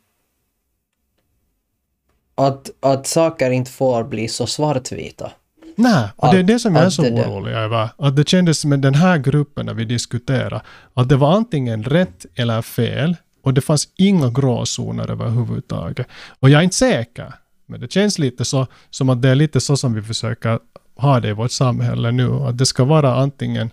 att, 2.34 2.70
att 2.80 3.06
saker 3.06 3.50
inte 3.50 3.70
får 3.70 4.04
bli 4.04 4.28
så 4.28 4.46
svartvita. 4.46 5.32
Nej, 5.80 6.08
och 6.16 6.28
det 6.32 6.36
är 6.36 6.40
Att- 6.40 6.46
det 6.46 6.58
som 6.58 6.74
jag 6.74 6.82
är 6.82 6.86
att 6.86 6.92
så 6.92 7.02
orolig 7.02 7.52
över. 7.52 7.88
Att 7.96 8.16
det 8.16 8.28
kändes 8.28 8.64
med 8.64 8.78
den 8.80 8.94
här 8.94 9.18
gruppen 9.18 9.66
när 9.66 9.74
vi 9.74 9.84
diskuterade, 9.84 10.60
att 10.94 11.08
det 11.08 11.16
var 11.16 11.32
antingen 11.32 11.84
rätt 11.84 12.26
eller 12.34 12.62
fel 12.62 13.16
och 13.44 13.54
det 13.54 13.60
fanns 13.60 13.88
inga 13.96 14.30
gråzoner 14.30 15.10
överhuvudtaget. 15.10 16.06
Och 16.40 16.50
jag 16.50 16.58
är 16.58 16.64
inte 16.64 16.76
säker, 16.76 17.32
men 17.66 17.80
det 17.80 17.92
känns 17.92 18.18
lite 18.18 18.44
så 18.44 18.66
som 18.90 19.08
att 19.08 19.22
det 19.22 19.28
är 19.28 19.34
lite 19.34 19.60
så 19.60 19.76
som 19.76 19.94
vi 19.94 20.02
försöker 20.02 20.58
ha 20.96 21.20
det 21.20 21.28
i 21.28 21.32
vårt 21.32 21.50
samhälle 21.50 22.10
nu. 22.12 22.32
Att 22.32 22.58
det 22.58 22.66
ska 22.66 22.84
vara 22.84 23.14
antingen 23.14 23.70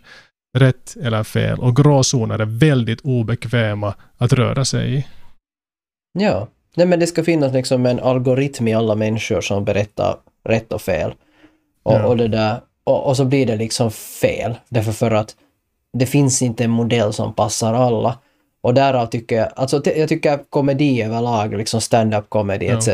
rätt 0.58 0.98
eller 1.04 1.24
fel 1.24 1.60
och 1.60 1.76
gråzoner 1.76 2.40
är 2.40 2.46
väldigt 2.46 3.02
obekväma 3.02 3.94
att 4.18 4.34
röra 4.34 4.66
sig 4.66 4.96
i. 4.96 5.06
Ja, 6.20 6.48
nej 6.76 6.88
men 6.88 7.00
det 7.00 7.08
ska 7.08 7.24
finnas 7.24 7.54
liksom 7.54 7.86
en 7.86 8.00
algoritm 8.00 8.68
i 8.68 8.74
alla 8.74 8.96
människor 8.96 9.42
som 9.42 9.66
berättar 9.66 10.16
rätt 10.50 10.74
och 10.74 10.82
fel. 10.82 11.14
Och, 11.88 11.94
Ja. 11.94 12.06
och 12.06 12.18
det 12.18 12.28
där, 12.28 12.62
och, 12.84 13.08
och 13.08 13.18
så 13.18 13.26
blir 13.26 13.46
det 13.46 13.56
liksom 13.56 13.92
fel. 13.92 14.56
Därför 14.70 14.92
för 14.92 15.12
att 15.12 15.36
det 15.94 16.06
finns 16.06 16.42
inte 16.42 16.64
en 16.64 16.70
modell 16.70 17.14
som 17.14 17.34
passar 17.34 17.74
alla. 17.74 18.18
Och 18.62 18.74
därav 18.74 19.06
tycker 19.06 19.36
jag, 19.36 19.50
alltså 19.56 19.82
jag 19.96 20.10
tycker 20.10 20.40
komedi 20.50 21.02
överlag, 21.02 21.58
liksom 21.58 21.82
stand-up 21.82 22.30
comedy 22.30 22.66
Ja. 22.66 22.78
etc. 22.78 22.88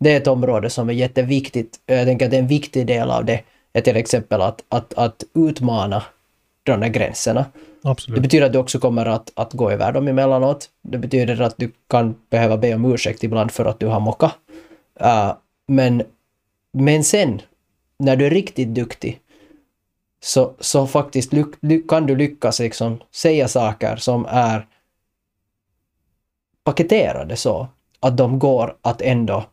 Det 0.00 0.12
är 0.12 0.16
ett 0.16 0.26
område 0.26 0.70
som 0.70 0.88
är 0.88 0.92
jätteviktigt. 0.92 1.76
Jag 1.86 2.06
tänker 2.06 2.24
att 2.24 2.30
det 2.30 2.38
en 2.38 2.46
viktig 2.46 2.86
del 2.86 3.10
av 3.10 3.24
det 3.24 3.40
är 3.72 3.80
till 3.80 3.96
exempel 3.96 4.42
att, 4.42 4.64
att, 4.68 4.94
att 4.94 5.24
utmana 5.34 6.02
de 6.62 6.80
där 6.80 6.88
gränserna. 6.88 7.44
Det 7.82 7.88
Absolut. 7.90 8.22
betyder 8.22 8.46
att 8.46 8.52
du 8.52 8.58
också 8.58 8.78
kommer 8.78 9.06
att, 9.06 9.32
att 9.34 9.52
gå 9.52 9.70
över 9.70 9.92
dem 9.92 10.08
emellanåt. 10.08 10.70
Det 10.82 10.98
betyder 10.98 11.40
att 11.40 11.54
du 11.56 11.72
kan 11.90 12.14
behöva 12.30 12.56
be 12.56 12.74
om 12.74 12.84
ursäkt 12.84 13.24
ibland 13.24 13.50
för 13.50 13.64
att 13.64 13.80
du 13.80 13.86
har 13.86 14.00
mockat. 14.00 14.32
Uh, 15.00 15.32
men, 15.68 16.02
men 16.72 17.04
sen, 17.04 17.42
när 17.98 18.16
du 18.16 18.26
är 18.26 18.30
riktigt 18.30 18.74
duktig, 18.74 19.20
så, 20.20 20.54
så 20.60 20.86
faktiskt 20.86 21.32
kan 21.88 22.06
du 22.06 22.16
lyckas 22.16 22.60
liksom 22.60 22.98
säga 23.14 23.48
saker 23.48 23.96
som 23.96 24.26
är 24.28 24.66
paketerade 26.64 27.36
så 27.36 27.68
att 28.00 28.16
de 28.16 28.38
går 28.38 28.76
att 28.82 29.02
ändå 29.02 29.44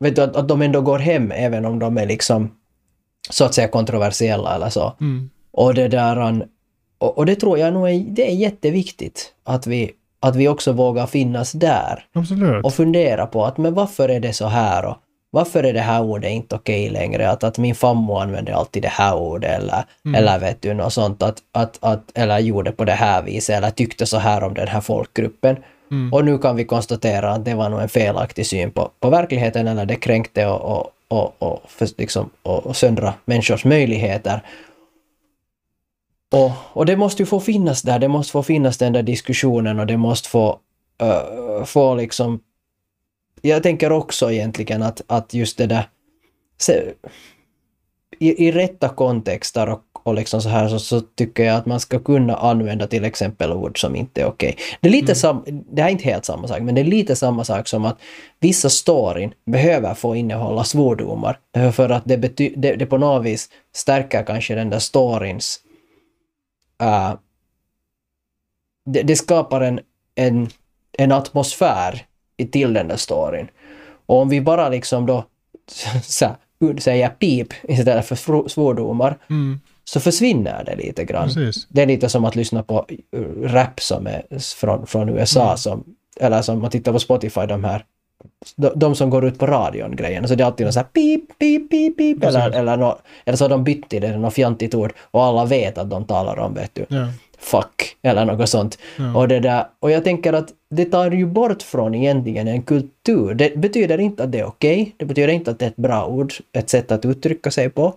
vet 0.00 0.16
du, 0.16 0.22
att, 0.22 0.36
att 0.36 0.48
de 0.48 0.62
ändå 0.62 0.80
går 0.80 0.98
hem 0.98 1.32
även 1.32 1.64
om 1.64 1.78
de 1.78 1.98
är 1.98 2.06
liksom 2.06 2.50
så 3.30 3.44
att 3.44 3.54
säga 3.54 3.68
kontroversiella 3.68 4.54
eller 4.54 4.68
så. 4.68 4.96
Mm. 5.00 5.30
Och 5.50 5.74
det 5.74 5.88
där, 5.88 6.46
och, 6.98 7.18
och 7.18 7.26
det 7.26 7.34
tror 7.34 7.58
jag 7.58 7.74
nog 7.74 7.88
är, 7.88 8.00
det 8.00 8.30
är 8.30 8.34
jätteviktigt 8.34 9.34
att 9.44 9.66
vi, 9.66 9.92
att 10.20 10.36
vi 10.36 10.48
också 10.48 10.72
vågar 10.72 11.06
finnas 11.06 11.52
där 11.52 12.04
Absolut. 12.12 12.64
och 12.64 12.74
fundera 12.74 13.26
på 13.26 13.44
att 13.44 13.58
men 13.58 13.74
varför 13.74 14.08
är 14.08 14.20
det 14.20 14.32
så 14.32 14.46
här 14.46 14.84
och 14.84 14.96
varför 15.30 15.62
är 15.62 15.72
det 15.72 15.80
här 15.80 16.02
ordet 16.02 16.30
inte 16.30 16.54
okej 16.54 16.90
längre? 16.90 17.30
Att, 17.30 17.44
att 17.44 17.58
min 17.58 17.74
fammo 17.74 18.16
använder 18.16 18.52
alltid 18.52 18.82
det 18.82 18.88
här 18.88 19.16
ordet 19.16 19.58
eller, 19.60 19.84
Mm. 20.04 20.14
eller 20.14 20.38
vet 20.38 20.62
du 20.62 20.74
något 20.74 20.92
sånt 20.92 21.22
att, 21.22 21.38
att, 21.52 21.78
att, 21.80 22.02
eller 22.14 22.38
gjorde 22.38 22.72
på 22.72 22.84
det 22.84 22.92
här 22.92 23.22
viset 23.22 23.56
eller 23.56 23.70
tyckte 23.70 24.06
så 24.06 24.18
här 24.18 24.42
om 24.42 24.54
den 24.54 24.68
här 24.68 24.80
folkgruppen. 24.80 25.56
Mm. 25.90 26.12
Och 26.12 26.24
nu 26.24 26.38
kan 26.38 26.56
vi 26.56 26.64
konstatera 26.64 27.30
att 27.30 27.44
det 27.44 27.54
var 27.54 27.68
nog 27.68 27.80
en 27.80 27.88
felaktig 27.88 28.46
syn 28.46 28.70
på, 28.70 28.90
på 29.00 29.10
verkligheten 29.10 29.68
eller 29.68 29.86
det 29.86 29.96
kränkte 29.96 30.46
och, 30.46 30.60
och, 30.60 30.90
och, 31.08 31.34
och, 31.38 31.70
för, 31.70 31.88
liksom, 31.98 32.30
och, 32.42 32.66
och 32.66 32.76
söndra 32.76 33.14
människors 33.24 33.64
möjligheter. 33.64 34.42
Och, 36.32 36.50
och 36.72 36.86
det 36.86 36.96
måste 36.96 37.22
ju 37.22 37.26
få 37.26 37.40
finnas 37.40 37.82
där, 37.82 37.98
det 37.98 38.08
måste 38.08 38.32
få 38.32 38.42
finnas 38.42 38.78
den 38.78 38.92
där 38.92 39.02
diskussionen 39.02 39.80
och 39.80 39.86
det 39.86 39.96
måste 39.96 40.28
få, 40.28 40.58
uh, 41.02 41.64
få 41.64 41.94
liksom... 41.94 42.40
Jag 43.42 43.62
tänker 43.62 43.92
också 43.92 44.32
egentligen 44.32 44.82
att, 44.82 45.02
att 45.06 45.34
just 45.34 45.58
det 45.58 45.66
där... 45.66 45.88
Se, 46.58 46.92
i, 48.18 48.46
I 48.46 48.52
rätta 48.52 48.88
kontexter 48.88 49.68
och, 49.68 49.82
och 50.02 50.14
liksom 50.14 50.42
så 50.42 50.48
här 50.48 50.68
så, 50.68 50.78
så 50.78 51.00
tycker 51.00 51.44
jag 51.44 51.56
att 51.56 51.66
man 51.66 51.80
ska 51.80 51.98
kunna 51.98 52.36
använda 52.36 52.86
till 52.86 53.04
exempel 53.04 53.52
ord 53.52 53.80
som 53.80 53.96
inte 53.96 54.20
är 54.20 54.26
okej. 54.26 54.56
Det 54.80 54.88
är 54.88 54.92
lite 54.92 55.14
sam, 55.14 55.44
det 55.46 55.82
här 55.82 55.88
är 55.88 55.92
inte 55.92 56.04
helt 56.04 56.24
samma 56.24 56.48
sak, 56.48 56.60
men 56.62 56.74
det 56.74 56.80
är 56.80 56.84
lite 56.84 57.16
samma 57.16 57.44
sak 57.44 57.68
som 57.68 57.84
att 57.84 57.98
vissa 58.40 58.70
storyn 58.70 59.32
behöver 59.46 59.94
få 59.94 60.16
innehålla 60.16 60.64
svordomar. 60.64 61.38
För 61.72 61.88
att 61.88 62.02
det, 62.06 62.18
bety, 62.18 62.54
det, 62.56 62.76
det 62.76 62.86
på 62.86 62.98
något 62.98 63.24
vis 63.24 63.48
stärker 63.74 64.26
kanske 64.26 64.54
den 64.54 64.70
där 64.70 64.78
storyns 64.78 65.60
uh, 66.82 67.14
det, 68.84 69.02
det 69.02 69.16
skapar 69.16 69.60
en, 69.60 69.80
en, 70.14 70.48
en 70.98 71.12
atmosfär 71.12 72.06
till 72.46 72.72
den 72.72 72.88
där 72.88 72.96
storyn. 72.96 73.48
Och 74.06 74.18
om 74.18 74.28
vi 74.28 74.40
bara 74.40 74.68
liksom 74.68 75.06
då 75.06 75.24
så 76.02 76.26
här, 76.26 76.34
säger 76.80 77.08
pip 77.08 77.48
istället 77.62 78.06
för 78.06 78.16
svor- 78.16 78.48
svordomar 78.48 79.18
Mm. 79.30 79.60
så 79.84 80.00
försvinner 80.00 80.64
det 80.64 80.76
lite 80.76 81.04
grann. 81.04 81.24
Precis. 81.28 81.66
Det 81.68 81.82
är 81.82 81.86
lite 81.86 82.08
som 82.08 82.24
att 82.24 82.36
lyssna 82.36 82.62
på 82.62 82.86
uh, 83.16 83.42
rap 83.48 83.80
som 83.80 84.06
är 84.06 84.22
från, 84.60 84.86
från 84.86 85.08
USA 85.08 85.44
Mm. 85.44 85.56
som, 85.56 85.84
eller 86.20 86.42
som 86.42 86.58
man 86.60 86.70
tittar 86.70 86.92
på 86.92 86.98
Spotify, 86.98 87.46
de 87.46 87.64
här 87.64 87.84
de, 88.56 88.70
de 88.76 88.94
som 88.94 89.10
går 89.10 89.24
ut 89.24 89.38
på 89.38 89.46
radion 89.46 89.96
grejen. 89.96 90.28
Så 90.28 90.34
det 90.34 90.42
är 90.42 90.46
alltid 90.46 90.66
något 90.66 90.74
så 90.74 90.80
här 90.80 90.86
pip, 90.86 91.38
pip, 91.38 91.70
pip, 91.70 91.96
pip 91.98 92.24
eller, 92.24 92.50
eller, 92.50 92.76
nå, 92.76 92.98
eller 93.24 93.36
så 93.36 93.44
har 93.44 93.48
de 93.48 93.64
bytt 93.64 93.88
till 93.88 94.02
det, 94.02 94.16
något 94.18 94.34
fjantigt 94.34 94.74
ord 94.74 94.92
och 95.10 95.24
alla 95.24 95.44
vet 95.44 95.78
att 95.78 95.90
de 95.90 96.04
talar 96.04 96.38
om, 96.38 96.54
vet 96.54 96.74
du, 96.74 96.86
Ja. 96.88 97.06
Fuck 97.40 97.96
eller 98.02 98.24
något 98.24 98.48
sånt. 98.48 98.78
Ja. 98.98 99.16
Och, 99.16 99.28
det 99.28 99.40
där, 99.40 99.64
och 99.80 99.90
jag 99.90 100.04
tänker 100.04 100.32
att 100.32 100.48
det 100.70 100.84
tar 100.84 101.10
ju 101.10 101.26
bort 101.26 101.62
från 101.62 101.94
egentligen 101.94 102.48
en 102.48 102.62
kultur. 102.62 103.34
Det 103.34 103.56
betyder 103.56 103.98
inte 104.00 104.24
att 104.24 104.32
det 104.32 104.38
är 104.40 104.44
okej, 104.44 104.94
det 104.96 105.04
betyder 105.04 105.28
inte 105.28 105.50
att 105.50 105.58
det 105.58 105.64
är 105.64 105.70
ett 105.70 105.76
bra 105.76 106.06
ord, 106.06 106.32
ett 106.52 106.70
sätt 106.70 106.92
att 106.92 107.04
uttrycka 107.04 107.50
sig 107.50 107.70
på. 107.70 107.94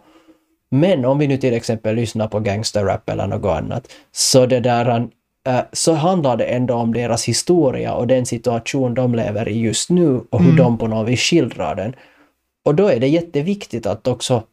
Men 0.70 1.06
om 1.06 1.20
vi 1.20 1.28
nu 1.28 1.38
till 1.38 1.54
exempel 1.54 1.96
lyssnar 1.96 2.28
på 2.28 2.40
gangsterrap 2.40 3.10
eller 3.10 3.28
något 3.28 3.58
annat, 3.58 3.88
så 4.12 4.46
det 4.46 4.60
där 4.60 5.08
äh, 5.48 5.60
så 5.74 5.94
handlar 5.94 6.38
det 6.38 6.44
ändå 6.44 6.74
om 6.74 6.94
deras 6.94 7.26
historia 7.26 7.94
och 7.94 8.08
den 8.08 8.26
situation 8.26 8.94
de 8.94 9.16
lever 9.16 9.50
i 9.50 9.60
just 9.60 9.90
nu 9.90 10.22
och 10.30 10.40
hur 10.40 10.50
Mm. 10.52 10.58
de 10.58 10.78
på 10.78 10.88
något 10.88 11.10
vis 11.10 11.20
skildrar 11.22 11.76
den. 11.76 11.96
Och 12.66 12.76
då 12.76 12.88
är 12.88 13.00
det 13.00 13.08
jätteviktigt 13.08 13.86
att 13.86 14.08
också 14.08 14.44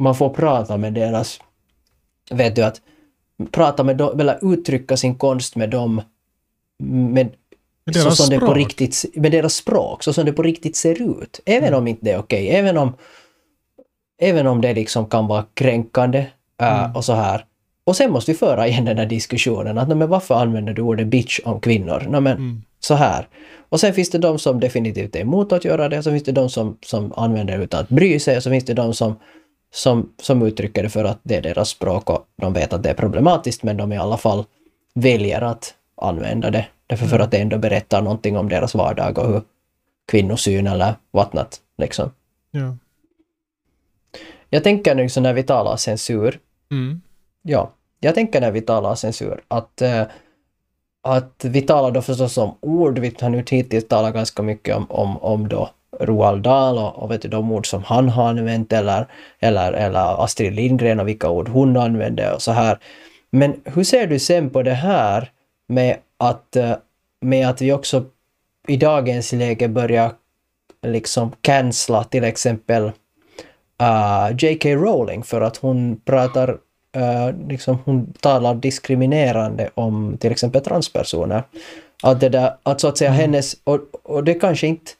man 0.00 0.14
får 0.14 0.28
prata 0.30 0.76
med 0.76 0.92
deras, 0.92 1.40
vet 2.30 2.56
du 2.56 2.62
att, 2.62 2.80
prata 3.46 3.84
med 3.84 3.96
dem, 3.96 4.20
eller 4.20 4.52
uttrycka 4.52 4.96
sin 4.96 5.14
konst 5.14 5.56
med 5.56 5.70
dem 5.70 6.02
med, 6.78 7.28
Med 7.84 7.94
så 7.96 8.02
deras 8.04 8.16
som 8.16 8.30
det 8.30 8.38
på 8.38 8.46
språk. 8.46 8.56
riktigt, 8.56 9.04
med 9.14 9.32
deras 9.32 9.54
språk, 9.54 10.02
så 10.02 10.12
som 10.12 10.24
det 10.24 10.32
på 10.32 10.42
riktigt 10.42 10.76
ser 10.76 11.02
ut. 11.02 11.40
Även 11.44 11.74
om 11.74 11.86
inte 11.88 12.04
det 12.04 12.10
är 12.12 12.18
okej, 12.18 12.48
även 12.50 12.78
om 12.78 12.92
även 14.20 14.46
om 14.46 14.60
det 14.60 14.74
liksom 14.74 15.06
kan 15.06 15.26
vara 15.26 15.44
kränkande 15.54 16.18
äh, 16.60 16.84
Mm. 16.84 16.96
och 16.96 17.04
så 17.04 17.12
här. 17.12 17.44
Och 17.84 17.96
sen 17.96 18.12
måste 18.12 18.30
vi 18.32 18.38
föra 18.38 18.68
igen 18.68 18.84
den 18.84 18.98
här 18.98 19.06
diskussionen 19.06 19.78
att 19.78 19.88
"Nej, 19.88 19.96
men 19.96 20.08
varför 20.08 20.34
använder 20.34 20.72
du 20.72 20.82
ordet 20.82 21.06
bitch 21.06 21.40
om 21.44 21.60
kvinnor? 21.60 22.06
Nej, 22.08 22.20
men 22.20 22.32
Mm. 22.36 22.62
så 22.80 22.94
här. 22.94 23.28
Och 23.68 23.80
sen 23.80 23.94
finns 23.94 24.10
det 24.10 24.18
de 24.18 24.38
som 24.38 24.60
definitivt 24.60 25.16
är 25.16 25.20
emot 25.20 25.52
att 25.52 25.64
göra 25.64 25.88
det, 25.88 26.02
så 26.02 26.10
finns 26.10 26.22
det 26.22 26.32
de 26.32 26.50
som, 26.50 26.76
som 26.82 27.12
använder 27.16 27.58
det 27.58 27.64
utan 27.64 27.80
att 27.80 27.88
bry 27.88 28.18
sig, 28.20 28.36
och 28.36 28.42
så 28.42 28.50
finns 28.50 28.64
det 28.64 28.74
de 28.74 28.94
som, 28.94 29.16
som, 29.74 30.12
som 30.22 30.42
uttrycker 30.42 30.82
det 30.82 30.88
för 30.88 31.04
att 31.04 31.18
det 31.22 31.36
är 31.36 31.42
deras 31.42 31.68
språk 31.68 32.10
och 32.10 32.26
de 32.36 32.52
vet 32.52 32.72
att 32.72 32.82
det 32.82 32.90
är 32.90 32.94
problematiskt, 32.94 33.62
men 33.62 33.76
de 33.76 33.92
i 33.92 33.96
alla 33.96 34.16
fall 34.16 34.44
väljer 34.94 35.40
att 35.40 35.74
använda 35.96 36.50
det. 36.50 36.66
Därför 36.86 37.06
för 37.06 37.18
att 37.18 37.30
det 37.30 37.38
ändå 37.38 37.58
berättar 37.58 38.02
någonting 38.02 38.36
om 38.36 38.48
deras 38.48 38.74
vardag 38.74 39.18
och 39.18 39.28
hur 39.28 39.42
kvinnosyn 40.08 40.66
eller 40.66 40.94
whatnot, 41.12 41.60
liksom. 41.78 42.10
Ja. 42.50 42.76
Jag 44.48 44.64
tänker 44.64 44.94
nu 44.94 45.08
så 45.08 45.20
när 45.20 45.32
vi 45.32 45.42
talar 45.42 45.76
censur, 45.76 46.38
Mm. 46.72 47.00
Ja, 47.42 47.72
jag 48.00 48.14
tänker 48.14 48.40
när 48.40 48.50
vi 48.50 48.60
talar 48.60 48.94
censur 48.94 49.42
att, 49.48 49.82
eh, 49.82 50.02
att 51.02 51.44
vi 51.44 51.62
talar 51.62 51.90
då 51.90 52.02
förstås 52.02 52.38
om 52.38 52.54
ord. 52.60 52.98
Vi 52.98 53.14
har 53.20 53.30
nu 53.30 53.44
hittills 53.50 53.88
talat 53.88 54.14
ganska 54.14 54.42
mycket 54.42 54.76
om, 54.76 54.86
om, 54.90 55.16
om 55.16 55.48
då 55.48 55.70
Roald 56.00 56.42
Dahl 56.42 56.78
och, 56.78 57.02
och 57.02 57.10
vet 57.10 57.22
du, 57.22 57.28
de 57.28 57.52
ord 57.52 57.66
som 57.66 57.82
han 57.82 58.08
har 58.08 58.28
använt 58.28 58.72
eller, 58.72 59.06
eller, 59.40 59.72
eller 59.72 60.24
Astrid 60.24 60.54
Lindgren 60.54 61.00
och 61.00 61.08
vilka 61.08 61.30
ord 61.30 61.48
hon 61.48 61.76
använde 61.76 62.32
och 62.32 62.42
så 62.42 62.52
här. 62.52 62.78
Men 63.30 63.60
hur 63.64 63.84
ser 63.84 64.06
du 64.06 64.18
sen 64.18 64.50
på 64.50 64.62
det 64.62 64.74
här 64.74 65.30
med 65.68 65.96
att, 66.18 66.56
eh, 66.56 66.76
med 67.20 67.48
att 67.48 67.62
vi 67.62 67.72
också 67.72 68.04
i 68.68 68.76
dagens 68.76 69.32
läge 69.32 69.68
börjar 69.68 70.12
liksom 70.86 71.32
cancella 71.40 72.04
till 72.04 72.24
exempel 72.24 72.82
uh, 73.82 74.36
J.K. 74.38 74.68
Rowling 74.68 75.22
för 75.22 75.40
att 75.40 75.56
hon 75.56 76.00
pratar, 76.04 76.50
uh, 76.96 77.48
liksom 77.48 77.78
hon 77.84 78.12
talar 78.12 78.54
diskriminerande 78.54 79.70
om 79.74 80.16
till 80.20 80.32
exempel 80.32 80.60
transpersoner. 80.60 81.42
Att 82.02 82.20
det 82.20 82.28
där, 82.28 82.54
att 82.62 82.80
så 82.80 82.88
att 82.88 82.98
säga 82.98 83.10
hennes, 83.10 83.56
och, 83.64 83.80
och 84.02 84.24
det 84.24 84.34
kanske 84.34 84.66
inte, 84.66 84.90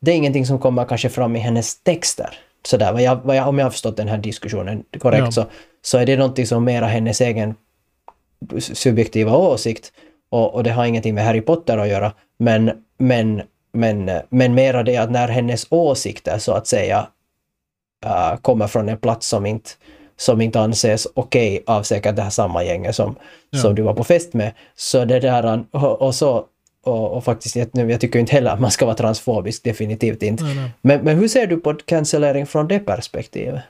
det 0.00 0.10
är 0.12 0.16
ingenting 0.16 0.46
som 0.46 0.58
kommer 0.58 0.84
kanske 0.84 1.08
fram 1.08 1.36
i 1.36 1.38
hennes 1.38 1.82
texter. 1.82 2.30
Sådär, 2.66 2.92
vad 2.92 3.02
jag, 3.02 3.16
vad 3.24 3.36
jag, 3.36 3.48
om 3.48 3.58
jag 3.58 3.66
har 3.66 3.70
förstått 3.70 3.96
den 3.96 4.08
här 4.08 4.18
diskussionen 4.18 4.84
korrekt 4.98 5.24
Ja. 5.24 5.32
så, 5.32 5.44
så 5.82 5.98
är 5.98 6.06
det 6.06 6.16
någonting 6.16 6.46
som 6.46 6.64
mera 6.64 6.86
hennes 6.86 7.20
egen 7.20 7.54
subjektiva 8.58 9.36
åsikt 9.36 9.92
och, 10.30 10.54
och 10.54 10.62
det 10.64 10.70
har 10.70 10.84
ingenting 10.84 11.14
med 11.14 11.24
Harry 11.24 11.40
Potter 11.40 11.78
att 11.78 11.88
göra. 11.88 12.12
Men, 12.38 12.70
men, 12.98 13.42
men, 13.72 14.10
men 14.28 14.54
mera 14.54 14.82
det 14.82 14.96
att 14.96 15.10
när 15.10 15.28
hennes 15.28 15.66
åsikter 15.70 16.38
så 16.38 16.52
att 16.52 16.66
säga 16.66 17.06
äh, 18.04 18.36
kommer 18.36 18.66
från 18.66 18.88
en 18.88 18.98
plats 18.98 19.28
som 19.28 19.46
inte, 19.46 19.70
som 20.16 20.40
inte 20.40 20.60
anses 20.60 21.06
okej 21.14 21.62
av 21.66 21.82
säkert 21.82 22.16
det 22.16 22.22
här 22.22 22.30
samma 22.30 22.64
gänget 22.64 22.94
som, 22.94 23.16
Ja. 23.50 23.58
som 23.58 23.74
du 23.74 23.82
var 23.82 23.94
på 23.94 24.04
fest 24.04 24.34
med. 24.34 24.52
Så 24.76 25.04
det 25.04 25.20
där, 25.20 25.64
och, 25.70 26.02
och 26.02 26.14
så 26.14 26.44
och, 26.88 27.16
och 27.16 27.24
faktiskt, 27.24 27.56
jag, 27.56 27.68
jag 27.90 28.00
tycker 28.00 28.18
inte 28.18 28.32
heller 28.32 28.50
att 28.50 28.60
man 28.60 28.70
ska 28.70 28.86
vara 28.86 28.96
transfobisk, 28.96 29.64
definitivt 29.64 30.22
inte. 30.22 30.44
Nej, 30.44 30.54
nej. 30.54 30.70
Men, 30.82 31.00
men 31.04 31.16
hur 31.16 31.28
ser 31.28 31.46
du 31.46 31.56
på 31.56 31.74
cancellering 31.74 32.46
från 32.46 32.68
det 32.68 32.78
perspektivet? 32.78 33.62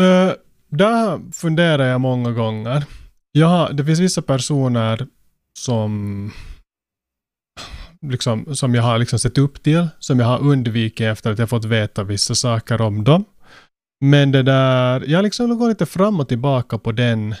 Uh, 0.00 0.32
där 0.68 1.32
funderar 1.32 1.84
jag 1.86 2.00
många 2.00 2.30
gånger. 2.30 2.84
Har, 3.44 3.72
det 3.72 3.84
finns 3.84 4.00
vissa 4.00 4.22
personer 4.22 5.06
som 5.58 6.30
liksom, 8.10 8.56
som 8.56 8.74
jag 8.74 8.82
har 8.82 8.98
liksom 8.98 9.18
sett 9.18 9.38
upp 9.38 9.62
till, 9.62 9.88
som 9.98 10.20
jag 10.20 10.26
har 10.26 10.38
undvikit 10.38 11.06
efter 11.06 11.32
att 11.32 11.38
jag 11.38 11.48
fått 11.48 11.64
veta 11.64 12.04
vissa 12.04 12.34
saker 12.34 12.80
om 12.80 13.04
dem. 13.04 13.24
Men 14.00 14.32
det 14.32 14.42
där, 14.42 15.04
jag 15.06 15.22
liksom 15.22 15.58
går 15.58 15.68
lite 15.68 15.86
fram 15.86 16.20
och 16.20 16.28
tillbaka 16.28 16.78
på 16.78 16.92
den, 16.92 17.34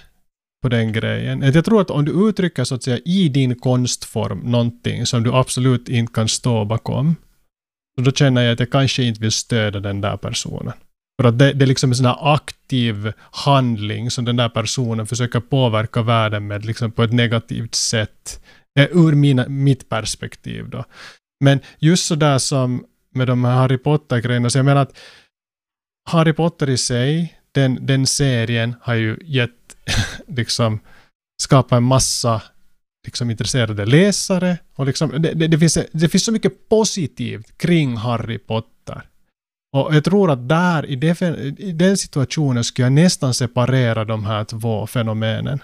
på 0.64 0.68
den 0.68 0.92
grejen. 0.92 1.42
Att 1.42 1.54
Jag 1.54 1.64
tror 1.64 1.80
att 1.80 1.90
om 1.90 2.04
du 2.04 2.28
uttrycker 2.28 2.64
så 2.64 2.74
att 2.74 2.82
säga 2.82 2.98
i 3.04 3.28
din 3.28 3.54
konstform 3.54 4.38
någonting 4.38 5.06
som 5.06 5.22
du 5.22 5.32
absolut 5.32 5.88
inte 5.88 6.12
kan 6.12 6.28
stå 6.28 6.64
bakom, 6.64 7.16
så 7.96 8.04
då 8.04 8.12
känner 8.12 8.42
jag 8.42 8.52
att 8.52 8.60
jag 8.60 8.70
kanske 8.70 9.02
inte 9.02 9.20
vill 9.20 9.32
stödja 9.32 9.80
den 9.80 10.00
där 10.00 10.16
personen. 10.16 10.72
För 11.20 11.28
att 11.28 11.38
det, 11.38 11.52
det 11.52 11.64
är 11.64 11.66
liksom 11.66 11.90
en 11.90 11.96
sån 11.96 12.06
här 12.06 12.34
aktiv 12.34 13.12
handling 13.18 14.10
som 14.10 14.24
den 14.24 14.36
där 14.36 14.48
personen 14.48 15.06
försöker 15.06 15.40
påverka 15.40 16.02
världen 16.02 16.46
med 16.46 16.64
liksom 16.64 16.92
på 16.92 17.02
ett 17.02 17.12
negativt 17.12 17.74
sätt. 17.74 18.44
Eh, 18.78 18.88
ur 18.92 19.14
mina, 19.14 19.48
mitt 19.48 19.88
perspektiv 19.88 20.68
då. 20.68 20.84
Men 21.44 21.60
just 21.78 22.06
så 22.06 22.14
där 22.14 22.38
som 22.38 22.84
med 23.14 23.26
de 23.26 23.44
här 23.44 23.54
Harry 23.54 23.78
Potter-grejerna, 23.78 24.50
så 24.50 24.58
jag 24.58 24.64
menar 24.64 24.82
att 24.82 24.98
Harry 26.10 26.32
Potter 26.32 26.70
i 26.70 26.78
sig, 26.78 27.38
den, 27.54 27.86
den 27.86 28.06
serien 28.06 28.74
har 28.80 28.94
ju 28.94 29.16
gett, 29.24 29.76
liksom, 30.26 30.80
skapat 31.42 31.76
en 31.76 31.82
massa 31.82 32.42
liksom 33.04 33.30
intresserade 33.30 33.86
läsare. 33.86 34.58
Och 34.74 34.86
liksom, 34.86 35.22
det, 35.22 35.34
det, 35.34 35.46
det, 35.46 35.58
finns, 35.58 35.78
det 35.92 36.08
finns 36.08 36.24
så 36.24 36.32
mycket 36.32 36.68
positivt 36.68 37.58
kring 37.58 37.96
Harry 37.96 38.38
Potter. 38.38 39.02
Och 39.76 39.94
jag 39.94 40.04
tror 40.04 40.30
att 40.30 40.48
där, 40.48 40.86
i, 40.86 40.96
det, 40.96 41.20
i 41.58 41.72
den 41.72 41.96
situationen, 41.96 42.64
skulle 42.64 42.86
jag 42.86 42.92
nästan 42.92 43.34
separera 43.34 44.04
de 44.04 44.24
här 44.24 44.44
två 44.44 44.86
fenomenen. 44.86 45.60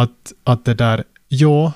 Att, 0.00 0.32
att 0.44 0.64
det 0.64 0.74
där, 0.74 1.04
ja, 1.28 1.72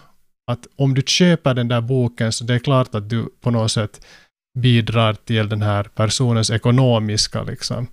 att 0.51 0.67
om 0.77 0.95
du 0.95 1.03
köper 1.07 1.55
den 1.55 1.69
där 1.69 1.81
boken 1.81 2.33
så 2.33 2.45
det 2.45 2.55
är 2.55 2.59
klart 2.59 2.95
att 2.95 3.11
du 3.11 3.29
på 3.41 3.51
något 3.51 3.73
sätt 3.73 4.07
bidrar 4.59 5.15
till 5.15 5.49
den 5.49 5.63
här 5.63 5.85
personens 5.85 6.51
ekonomiska 6.51 7.43
liksom, 7.43 7.87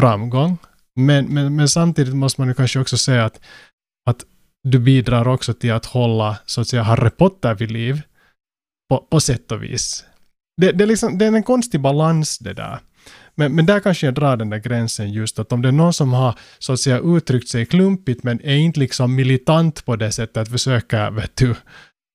framgång. 0.00 0.58
Men, 1.06 1.26
men, 1.26 1.56
men 1.56 1.68
samtidigt 1.68 2.14
måste 2.14 2.40
man 2.40 2.48
ju 2.48 2.54
kanske 2.54 2.80
också 2.80 2.96
säga 2.96 3.24
att, 3.24 3.40
att 4.10 4.24
du 4.62 4.78
bidrar 4.78 5.28
också 5.28 5.54
till 5.54 5.72
att 5.72 5.86
hålla 5.86 6.38
så 6.46 6.60
att 6.60 6.68
säga 6.68 6.82
Harry 6.82 7.10
Potter 7.10 7.54
vid 7.54 7.70
liv 7.70 8.02
på, 8.90 8.98
på 8.98 9.20
sätt 9.20 9.52
och 9.52 9.62
vis. 9.62 10.04
Det, 10.60 10.72
det, 10.72 10.84
är 10.84 10.88
liksom, 10.88 11.18
det 11.18 11.24
är 11.24 11.32
en 11.32 11.42
konstig 11.42 11.80
balans 11.80 12.38
det 12.38 12.54
där. 12.54 12.78
Men, 13.34 13.54
men 13.54 13.66
där 13.66 13.80
kanske 13.80 14.06
jag 14.06 14.14
drar 14.14 14.36
den 14.36 14.50
där 14.50 14.58
gränsen 14.58 15.12
just 15.12 15.38
att 15.38 15.52
om 15.52 15.62
det 15.62 15.68
är 15.68 15.72
någon 15.72 15.92
som 15.92 16.12
har 16.12 16.34
så 16.58 16.72
att 16.72 16.80
säga 16.80 16.98
uttryckt 16.98 17.48
sig 17.48 17.66
klumpigt 17.66 18.22
men 18.22 18.40
är 18.40 18.56
inte 18.56 18.80
liksom 18.80 19.14
militant 19.14 19.84
på 19.84 19.96
det 19.96 20.12
sättet 20.12 20.36
att 20.36 20.48
försöka 20.48 21.10
vet 21.10 21.36
du, 21.36 21.50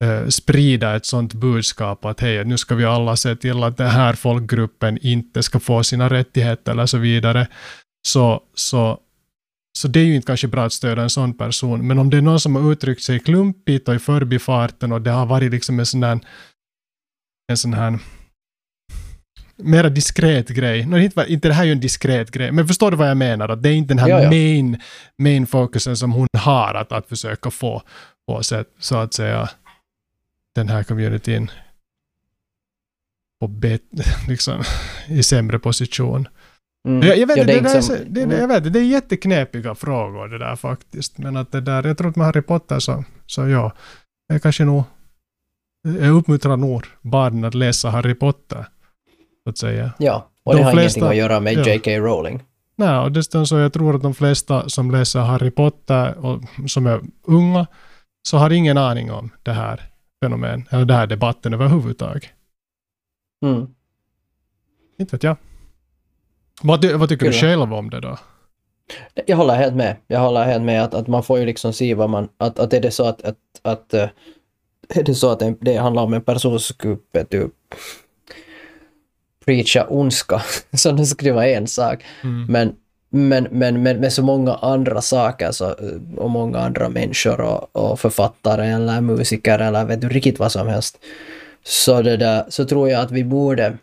eh, 0.04 0.28
sprida 0.28 0.96
ett 0.96 1.06
sånt 1.06 1.34
budskap 1.34 2.04
att 2.04 2.20
hej, 2.20 2.44
nu 2.44 2.58
ska 2.58 2.74
vi 2.74 2.84
alla 2.84 3.16
se 3.16 3.36
till 3.36 3.62
att 3.62 3.76
den 3.76 3.90
här 3.90 4.12
folkgruppen 4.12 4.98
inte 5.02 5.42
ska 5.42 5.60
få 5.60 5.82
sina 5.82 6.10
rättigheter 6.10 6.72
eller 6.72 6.86
så 6.86 6.98
vidare. 6.98 7.46
Så, 8.06 8.42
så, 8.54 8.98
så 9.78 9.88
det 9.88 10.00
är 10.00 10.04
ju 10.04 10.14
inte 10.14 10.26
kanske 10.26 10.48
bra 10.48 10.64
att 10.64 10.72
stödja 10.72 11.02
en 11.02 11.10
sån 11.10 11.34
person. 11.34 11.86
Men 11.86 11.98
om 11.98 12.10
det 12.10 12.16
är 12.16 12.22
någon 12.22 12.40
som 12.40 12.54
har 12.54 12.72
uttryckt 12.72 13.02
sig 13.02 13.20
klumpigt 13.20 13.88
och 13.88 13.94
i 13.94 13.98
förbifarten 13.98 14.92
och 14.92 15.02
det 15.02 15.10
har 15.10 15.26
varit 15.26 15.52
liksom 15.52 15.78
en 15.78 15.86
sån 15.86 16.02
här, 16.02 16.20
en 17.48 17.56
sån 17.56 17.74
här 17.74 17.98
mera 19.56 19.88
diskret 19.88 20.48
grej. 20.48 20.86
No, 20.86 20.98
inte, 20.98 21.24
inte 21.28 21.48
det 21.48 21.54
här 21.54 21.62
är 21.62 21.66
ju 21.66 21.72
en 21.72 21.80
diskret 21.80 22.30
grej, 22.30 22.52
men 22.52 22.66
förstår 22.66 22.90
du 22.90 22.96
vad 22.96 23.10
jag 23.10 23.16
menar? 23.16 23.48
Att 23.48 23.62
det 23.62 23.68
är 23.68 23.72
inte 23.72 23.94
den 23.94 23.98
här 23.98 24.08
Ja, 24.08 24.22
ja. 24.22 24.30
main, 24.30 24.80
main 25.18 25.46
fokusen 25.46 25.96
som 25.96 26.12
hon 26.12 26.28
har 26.38 26.74
att, 26.74 26.92
att 26.92 27.08
försöka 27.08 27.50
få 27.50 27.82
på 28.28 28.42
sätt, 28.42 28.68
så 28.78 28.96
att 28.96 29.14
säga 29.14 29.50
den 30.54 30.68
här 30.68 30.82
communityn 30.82 31.50
på 33.40 33.48
bet, 33.48 33.82
liksom, 34.28 34.62
i 35.08 35.22
sämre 35.22 35.58
position. 35.58 36.28
Mm. 36.86 37.08
Jag, 37.08 37.18
jag, 37.18 37.26
vet, 37.26 37.36
Ja, 37.36 37.44
det, 37.44 37.60
där 37.60 37.76
är, 37.76 37.80
som- 37.80 37.96
så- 37.96 38.02
det, 38.06 38.24
det, 38.24 38.36
jag 38.38 38.48
vet, 38.48 38.72
det 38.72 38.78
är 38.78 38.84
jätteknepiga 38.84 39.74
frågor 39.74 40.28
det 40.28 40.38
där 40.38 40.56
faktiskt. 40.56 41.18
Men 41.18 41.36
att 41.36 41.52
det 41.52 41.60
där, 41.60 41.86
jag 41.86 41.98
tror 41.98 42.08
att 42.10 42.16
med 42.16 42.26
Harry 42.26 42.42
Potter 42.42 42.78
så, 42.78 43.04
så 43.26 43.48
ja, 43.48 43.72
jag 44.28 44.42
kanske 44.42 44.64
nog, 44.64 44.82
jag 46.00 46.10
uppmuntrar 46.16 46.56
nog 46.56 46.84
barnen 47.02 47.44
att 47.44 47.54
läsa 47.54 47.90
Harry 47.90 48.14
Potter. 48.14 48.66
Så 49.44 49.50
att 49.50 49.58
säga. 49.58 49.92
Ja, 49.98 50.30
och 50.44 50.52
De 50.52 50.58
det 50.58 50.64
har 50.64 50.72
flesta- 50.72 50.98
ingenting 51.00 51.08
att 51.08 51.16
göra 51.30 51.40
med 51.40 51.52
ja. 51.54 51.64
J.K. 51.66 51.90
Rowling. 51.90 52.42
Nej, 52.76 52.98
och 52.98 53.12
dessutom 53.12 53.46
så 53.46 53.58
jag 53.58 53.72
tror 53.72 53.94
att 53.96 54.02
de 54.02 54.14
flesta 54.14 54.68
som 54.68 54.90
läser 54.90 55.20
Harry 55.20 55.50
Potter 55.50 56.18
och 56.18 56.42
som 56.66 56.86
är 56.86 57.00
unga 57.22 57.66
så 58.28 58.36
har 58.38 58.50
ingen 58.50 58.78
aning 58.78 59.12
om 59.12 59.30
det 59.42 59.52
här 59.52 59.80
fenomen, 60.24 60.64
eller 60.70 60.84
den 60.84 60.96
här 60.96 61.06
debatten 61.06 61.54
överhuvudtaget. 61.54 62.30
Mm. 63.44 63.66
Inte 64.98 65.16
vet 65.16 65.22
jag. 65.22 65.36
Vad, 66.62 66.84
vad 66.84 67.08
tycker 67.08 67.26
du 67.26 67.32
Kyllä. 67.32 67.52
själv 67.52 67.74
om 67.74 67.90
det 67.90 68.00
då? 68.00 68.18
Jag 69.26 69.36
håller 69.36 69.54
helt 69.54 69.74
med. 69.74 69.96
Jag 70.06 70.20
håller 70.20 70.44
helt 70.44 70.64
med 70.64 70.82
att, 70.82 70.94
att 70.94 71.06
man 71.06 71.22
får 71.22 71.38
ju 71.38 71.46
liksom 71.46 71.72
se 71.72 71.94
vad 71.94 72.10
man... 72.10 72.28
Att, 72.38 72.58
att 72.58 72.72
är 72.72 72.80
det 72.80 72.90
så 72.90 73.04
att... 73.04 73.22
att, 73.22 73.36
att 73.62 73.94
eh, 73.94 74.08
är 74.88 75.02
det 75.02 75.14
så 75.14 75.30
att 75.30 75.42
det 75.60 75.76
handlar 75.76 76.02
om 76.02 76.14
en 76.14 76.22
person 76.22 76.60
som 76.60 76.74
skulle 76.74 77.24
du, 77.28 77.50
preacha 79.46 79.86
ondska, 79.88 80.42
så 80.72 81.04
skulle 81.04 81.32
vara 81.32 81.46
en 81.46 81.66
sak. 81.66 82.04
Mm. 82.22 82.46
Men, 82.46 82.74
men, 83.10 83.48
men, 83.50 83.82
men 83.82 84.00
med 84.00 84.12
så 84.12 84.22
många 84.22 84.54
andra 84.54 85.00
saker 85.00 85.52
så, 85.52 85.74
och 86.16 86.30
många 86.30 86.58
andra 86.58 86.88
människor 86.88 87.40
och, 87.40 87.76
och 87.76 88.00
författare 88.00 88.66
eller 88.66 89.00
musiker 89.00 89.58
eller 89.58 89.84
vet 89.84 90.00
du 90.00 90.08
riktigt 90.08 90.38
vad 90.38 90.52
som 90.52 90.68
helst. 90.68 90.98
Så, 91.64 92.02
det 92.02 92.16
där, 92.16 92.44
så 92.48 92.64
tror 92.64 92.88
jag 92.88 93.00
att 93.00 93.10
vi 93.10 93.24
borde... 93.24 93.78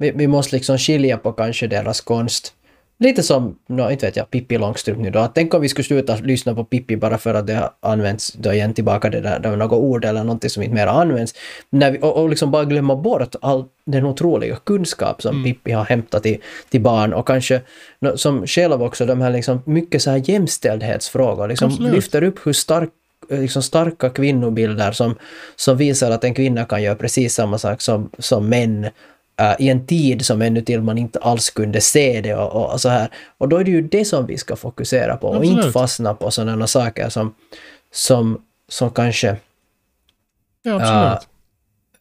Vi, 0.00 0.10
vi 0.10 0.26
måste 0.26 0.56
liksom 0.56 0.78
skilja 0.78 1.18
på 1.18 1.32
kanske 1.32 1.66
deras 1.66 2.00
konst. 2.00 2.54
Lite 2.98 3.22
som, 3.22 3.58
no, 3.66 3.90
inte 3.90 4.06
vet 4.06 4.16
jag, 4.16 4.30
Pippi 4.30 4.58
Långstrump 4.58 4.98
nu 4.98 5.10
då. 5.10 5.28
Tänk 5.34 5.54
om 5.54 5.60
vi 5.60 5.68
skulle 5.68 5.84
sluta 5.84 6.16
lyssna 6.16 6.54
på 6.54 6.64
Pippi 6.64 6.96
bara 6.96 7.18
för 7.18 7.34
att 7.34 7.46
det 7.46 7.54
har 7.54 7.70
använts 7.80 8.32
då 8.32 8.52
igen 8.52 8.74
tillbaka 8.74 9.10
det 9.10 9.20
där, 9.20 9.40
var 9.40 9.56
något 9.56 9.72
ord 9.72 10.04
eller 10.04 10.24
någonting 10.24 10.50
som 10.50 10.62
inte 10.62 10.74
mer 10.74 10.86
används. 10.86 11.34
När 11.70 11.90
vi, 11.90 11.98
och, 11.98 12.16
och 12.16 12.28
liksom 12.28 12.50
bara 12.50 12.64
glömma 12.64 12.96
bort 12.96 13.34
all 13.40 13.64
den 13.84 14.04
otroliga 14.04 14.56
kunskap 14.56 15.22
som 15.22 15.44
Pippi 15.44 15.72
har 15.72 15.84
hämtat 15.84 16.22
till, 16.22 16.38
till 16.68 16.80
barn 16.80 17.12
och 17.12 17.26
kanske 17.26 17.60
no, 18.00 18.16
som 18.16 18.46
själv 18.46 18.82
också 18.82 19.06
de 19.06 19.20
här 19.20 19.30
liksom 19.30 19.62
mycket 19.64 20.02
så 20.02 20.10
här 20.10 20.30
jämställdhetsfrågor 20.30 21.48
liksom 21.48 21.68
Absolut. 21.68 21.94
lyfter 21.94 22.22
upp 22.22 22.46
hur 22.46 22.52
stark 22.52 22.90
liksom 23.28 23.62
starka 23.62 24.10
kvinnobilder 24.10 24.92
som, 24.92 25.14
som 25.56 25.76
visar 25.76 26.10
att 26.10 26.24
en 26.24 26.34
kvinna 26.34 26.64
kan 26.64 26.82
göra 26.82 26.94
precis 26.94 27.34
samma 27.34 27.58
sak 27.58 27.80
som, 27.80 28.10
som 28.18 28.48
män 28.48 28.86
äh, 29.40 29.54
i 29.58 29.68
en 29.68 29.86
tid 29.86 30.26
som 30.26 30.42
ännu 30.42 30.60
till 30.60 30.80
man 30.82 30.98
inte 30.98 31.18
alls 31.18 31.50
kunde 31.50 31.80
se 31.80 32.20
det 32.20 32.34
och, 32.34 32.72
och 32.72 32.80
så 32.80 32.88
här. 32.88 33.08
Och 33.38 33.48
då 33.48 33.56
är 33.56 33.64
det 33.64 33.70
ju 33.70 33.82
det 33.82 34.04
som 34.04 34.26
vi 34.26 34.38
ska 34.38 34.56
fokusera 34.56 35.16
på 35.16 35.28
och 35.28 35.36
Absolut. 35.36 35.58
inte 35.58 35.72
fastna 35.72 36.14
på 36.14 36.30
sådana 36.30 36.66
saker 36.66 37.08
som, 37.08 37.34
som, 37.92 38.42
som 38.68 38.90
kanske 38.90 39.36
Ja. 40.62 41.20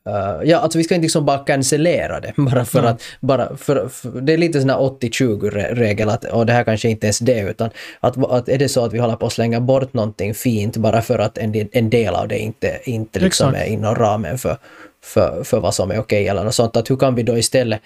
Uh, 0.08 0.50
ja, 0.50 0.58
alltså 0.58 0.78
vi 0.78 0.84
ska 0.84 0.96
inte 0.96 1.04
liksom 1.04 1.26
bara 1.26 1.38
cancellera 1.38 2.20
det 2.20 2.34
bara 2.38 2.66
för 2.66 2.80
Mm. 2.80 2.92
att, 2.92 3.02
bara 3.20 3.58
för, 3.58 3.88
för, 3.88 4.22
det 4.22 4.34
är 4.34 4.38
lite 4.38 4.62
sån 4.62 4.70
här 4.70 4.78
80-20-regel 4.78 6.10
att, 6.10 6.26
och 6.26 6.46
det 6.46 6.54
här 6.54 6.64
kanske 6.64 6.90
inte 6.90 7.08
ens 7.08 7.20
det, 7.20 7.40
utan 7.40 7.70
att, 8.00 8.32
att 8.32 8.50
är 8.50 8.58
det 8.58 8.70
så 8.70 8.86
att 8.86 8.94
vi 8.94 9.00
håller 9.00 9.16
på 9.16 9.26
att 9.26 9.34
slänga 9.34 9.60
bort 9.60 9.94
någonting 9.94 10.34
fint 10.34 10.78
bara 10.78 11.02
för 11.02 11.20
att 11.20 11.38
en, 11.38 11.70
en 11.72 11.90
del 11.90 12.16
av 12.16 12.28
det 12.28 12.40
inte, 12.40 12.80
inte 12.84 13.20
liksom 13.20 13.50
Exakt. 13.50 13.68
är 13.68 13.72
inom 13.72 13.96
ramen 13.96 14.38
för, 14.38 14.58
för, 15.04 15.44
för 15.44 15.60
vad 15.60 15.76
som 15.76 15.92
är 15.92 16.00
okej 16.00 16.28
eller 16.28 16.44
något 16.44 16.56
sånt, 16.56 16.78
att 16.78 16.90
hur 16.90 16.98
kan 16.98 17.16
vi 17.16 17.24
då 17.24 17.38
istället 17.38 17.82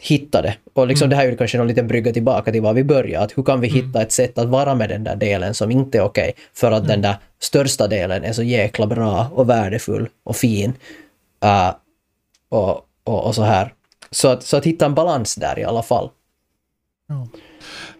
hitta 0.00 0.42
det. 0.42 0.54
Och 0.74 0.86
liksom 0.86 1.04
Mm. 1.04 1.10
det 1.10 1.16
här 1.16 1.26
är 1.26 1.30
ju 1.30 1.36
kanske 1.36 1.58
någon 1.58 1.66
liten 1.68 1.86
brygga 1.86 2.12
tillbaka 2.12 2.52
till 2.52 2.62
var 2.62 2.72
vi 2.72 2.84
börjar. 2.84 3.22
Att 3.22 3.38
hur 3.38 3.42
kan 3.42 3.60
vi 3.60 3.68
Mm. 3.68 3.86
hitta 3.86 4.02
ett 4.02 4.12
sätt 4.12 4.38
att 4.38 4.48
vara 4.48 4.74
med 4.74 4.88
den 4.88 5.04
där 5.04 5.16
delen 5.16 5.54
som 5.54 5.70
inte 5.70 5.98
är 5.98 6.02
okej 6.02 6.32
för 6.54 6.72
att 6.72 6.88
den 6.88 7.02
där 7.02 7.16
största 7.40 7.86
delen 7.88 8.24
är 8.24 8.32
så 8.32 8.42
jäkla 8.42 8.86
bra 8.86 9.26
och 9.34 9.48
värdefull 9.48 10.08
och 10.24 10.36
fin. 10.36 10.72
Uh, 11.44 11.74
och, 12.48 12.86
och, 13.04 13.26
och 13.26 13.34
så 13.34 13.42
här. 13.42 13.74
Så 14.10 14.28
att, 14.28 14.42
så 14.42 14.56
att 14.56 14.64
hitta 14.64 14.86
en 14.86 14.94
balans 14.94 15.34
där 15.34 15.58
i 15.58 15.64
alla 15.64 15.82
fall. 15.82 16.10
Ja, 17.08 17.28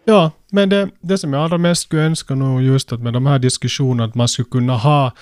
ja 0.04 0.30
men 0.50 0.68
det, 0.68 0.88
det 1.00 1.18
som 1.18 1.32
jag 1.32 1.42
allra 1.42 1.58
mest 1.58 1.82
skulle 1.82 2.02
önska 2.02 2.34
nu 2.34 2.66
just 2.66 2.92
att 2.92 3.00
med 3.00 3.12
de 3.12 3.26
här 3.26 3.38
diskussionerna 3.38 4.04
att 4.04 4.14
man 4.14 4.28
skulle 4.28 4.48
kunna 4.50 4.76
ha 4.76 5.12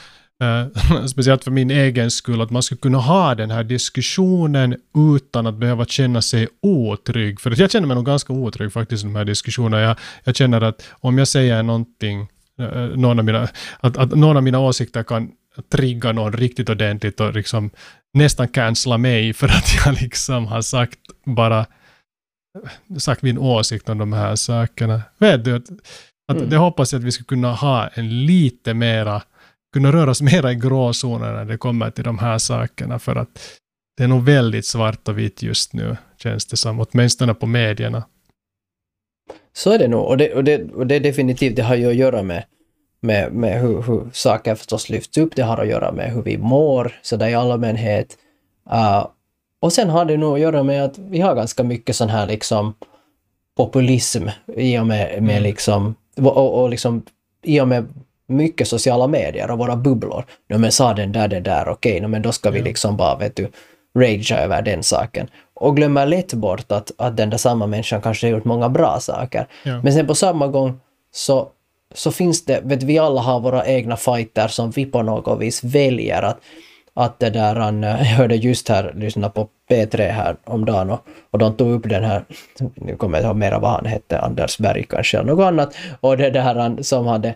Uh, 0.45 1.07
speciellt 1.07 1.45
för 1.45 1.51
min 1.51 1.71
egen 1.71 2.11
skull, 2.11 2.41
att 2.41 2.51
man 2.51 2.63
skulle 2.63 2.79
kunna 2.79 2.99
ha 2.99 3.35
den 3.35 3.51
här 3.51 3.65
diskussionen 3.65 4.77
utan 5.17 5.47
att 5.47 5.55
behöva 5.55 5.85
känna 5.85 6.23
sig 6.23 6.49
otrygg. 6.63 7.41
För 7.41 7.61
jag 7.61 7.71
känner 7.71 7.87
mig 7.87 7.95
nog 7.95 8.07
ganska 8.07 8.33
otrygg 8.33 8.73
faktiskt 8.73 9.05
i 9.05 9.07
de 9.07 9.17
här 9.17 9.25
diskussionerna. 9.25 9.81
Jag, 9.81 9.97
jag 10.25 10.37
känner 10.37 10.61
att 10.61 10.83
om 10.91 11.19
jag 11.19 11.29
säger 11.29 11.63
någonting, 11.63 12.29
uh, 12.61 12.97
någon 12.97 13.19
av 13.19 13.25
mina, 13.25 13.49
att, 13.81 13.97
att 13.97 14.11
någon 14.11 14.37
av 14.37 14.43
mina 14.43 14.59
åsikter 14.59 15.03
kan 15.03 15.31
trigga 15.73 16.13
någon 16.13 16.33
riktigt 16.33 16.71
ordentligt 16.71 17.21
och 17.21 17.35
liksom 17.35 17.71
nästan 18.15 18.49
cancella 18.49 18.99
mig 18.99 19.33
för 19.33 19.47
att 19.47 19.75
jag 19.85 20.03
liksom 20.03 20.47
har 20.47 20.63
sagt 20.63 20.99
bara 21.25 21.67
sagt 22.99 23.23
min 23.23 23.39
åsikt 23.39 23.89
om 23.89 23.99
de 23.99 24.13
här 24.13 24.37
sakerna. 24.37 25.03
Vet 25.19 25.45
du, 25.45 25.57
att, 25.57 25.71
att 26.29 26.37
mm. 26.37 26.51
det 26.51 26.57
hoppas 26.57 26.93
jag 26.93 27.01
att 27.01 27.05
vi 27.05 27.13
ska 27.13 27.25
kunna 27.25 27.53
ha 27.53 27.89
en 27.89 28.27
lite 28.27 28.75
mera, 28.75 29.23
kunna 29.77 29.93
röra 29.93 30.11
oss 30.11 30.23
mera 30.23 30.53
i 30.53 30.55
gråzonen 30.55 31.35
när 31.35 31.45
det 31.45 31.59
kommer 31.59 31.91
till 31.91 32.05
de 32.05 32.19
här 32.19 32.39
sakerna 32.39 32.99
för 32.99 33.17
att 33.17 33.29
det 33.97 34.05
är 34.05 34.09
nog 34.09 34.25
väldigt 34.25 34.67
svart 34.67 35.09
och 35.09 35.19
vitt 35.19 35.43
just 35.43 35.73
nu, 35.73 35.97
känns 36.19 36.47
det 36.47 36.57
som, 36.57 36.81
åtminstone 36.81 37.35
på 37.35 37.47
medierna. 37.47 38.05
Så 39.53 39.73
är 39.73 39.79
det 39.79 39.89
nog, 39.89 40.05
och 40.05 40.17
det, 40.17 40.35
och 40.35 40.45
det, 40.45 40.73
och 40.73 40.87
det 40.87 40.99
definitivt, 40.99 41.57
det 41.57 41.63
har 41.63 41.75
ju 41.75 41.89
att 41.89 41.95
göra 41.95 42.23
med, 42.23 42.45
med, 43.01 43.33
med 43.33 43.61
hur, 43.61 43.83
hur 43.83 44.11
saker 44.13 44.55
förstås 44.55 44.89
lyfts 44.89 45.19
upp, 45.19 45.37
det 45.37 45.43
har 45.43 45.59
att 45.59 45.69
göra 45.69 45.93
med 45.93 46.13
hur 46.13 46.23
vi 46.23 46.39
mår, 46.39 46.93
så 47.03 47.17
där 47.17 47.29
i 47.29 47.35
allmänhet. 47.35 48.17
Uh, 48.73 49.07
och 49.61 49.73
sen 49.73 49.89
har 49.91 50.05
det 50.05 50.17
nog 50.17 50.35
att 50.35 50.41
göra 50.41 50.63
med 50.63 50.85
att 50.85 50.99
vi 50.99 51.21
har 51.21 51.35
ganska 51.35 51.65
mycket 51.65 51.97
sån 51.97 52.09
här 52.09 52.27
liksom 52.27 52.75
populism 53.57 54.29
i 54.57 54.79
och 54.79 54.87
med, 54.87 55.23
med 55.23 55.37
mm. 55.37 55.43
liksom, 55.43 55.95
och, 56.17 56.63
och 56.63 56.71
liksom 56.71 57.03
i 57.43 57.61
och 57.61 57.69
med 57.69 57.87
mycket 58.27 58.69
sociala 58.69 59.07
medier 59.07 59.51
och 59.51 59.59
våra 59.59 59.77
bubblor. 59.77 60.25
No, 60.49 60.59
men 60.59 60.73
sa 60.73 60.95
den 60.95 61.13
där 61.13 61.29
det 61.29 61.41
där, 61.41 61.69
okej, 61.69 61.93
okay, 61.93 62.01
no, 62.01 62.09
men 62.09 62.23
då 62.23 62.33
ska 62.33 62.51
vi 62.51 62.63
liksom 62.63 62.97
bara, 62.97 63.17
vet 63.17 63.37
du, 63.37 63.51
ragea 63.99 64.39
över 64.39 64.63
den 64.63 64.83
saken. 64.83 65.29
Och 65.55 65.77
glömmer 65.77 66.07
lätt 66.07 66.35
bort 66.35 66.73
att, 66.73 66.93
att 66.99 67.17
den 67.17 67.31
där 67.31 67.39
samma 67.39 67.67
människan 67.67 68.03
kanske 68.03 68.27
har 68.27 68.33
gjort 68.33 68.45
många 68.45 68.69
bra 68.69 69.01
saker. 69.01 69.47
Ja. 69.63 69.81
Men 69.83 69.93
sen 69.93 70.07
på 70.07 70.15
samma 70.15 70.47
gång 70.47 70.81
så, 71.13 71.49
så 71.95 72.13
finns 72.13 72.45
det, 72.45 72.61
vet 72.65 72.83
vi 72.83 72.99
alla 72.99 73.21
har 73.21 73.41
våra 73.41 73.67
egna 73.67 73.97
fighter 73.97 74.49
som 74.49 74.71
vi 74.71 74.87
på 74.87 75.03
något 75.03 75.41
vis 75.41 75.65
väljer 75.65 76.23
att 76.23 76.39
att 76.97 77.19
det 77.19 77.31
där, 77.31 77.55
han, 77.55 77.83
jag 77.83 77.97
hörde 77.97 78.37
just 78.37 78.69
här, 78.69 78.93
lyssna 78.97 79.29
på 79.29 79.49
P3 79.71 80.11
här 80.11 80.37
om 80.45 80.65
dagen 80.65 80.91
och, 80.91 81.07
och 81.31 81.39
de 81.39 81.57
tog 81.57 81.71
upp 81.71 81.89
den 81.89 82.05
här, 82.05 82.25
nu 82.75 82.97
kommer 82.97 83.19
jag 83.19 83.21
inte 83.21 83.27
ihåg 83.27 83.37
mera 83.37 83.59
vad 83.59 83.71
han 83.71 83.87
hette, 83.87 84.19
Anders 84.19 84.59
Berg 84.59 84.87
kanske 84.89 85.19
eller 85.19 85.27
något 85.27 85.45
annat, 85.45 85.75
och 86.01 86.17
det 86.17 86.31
där 86.31 86.55
han 86.55 86.85
som 86.85 87.07
hade 87.07 87.35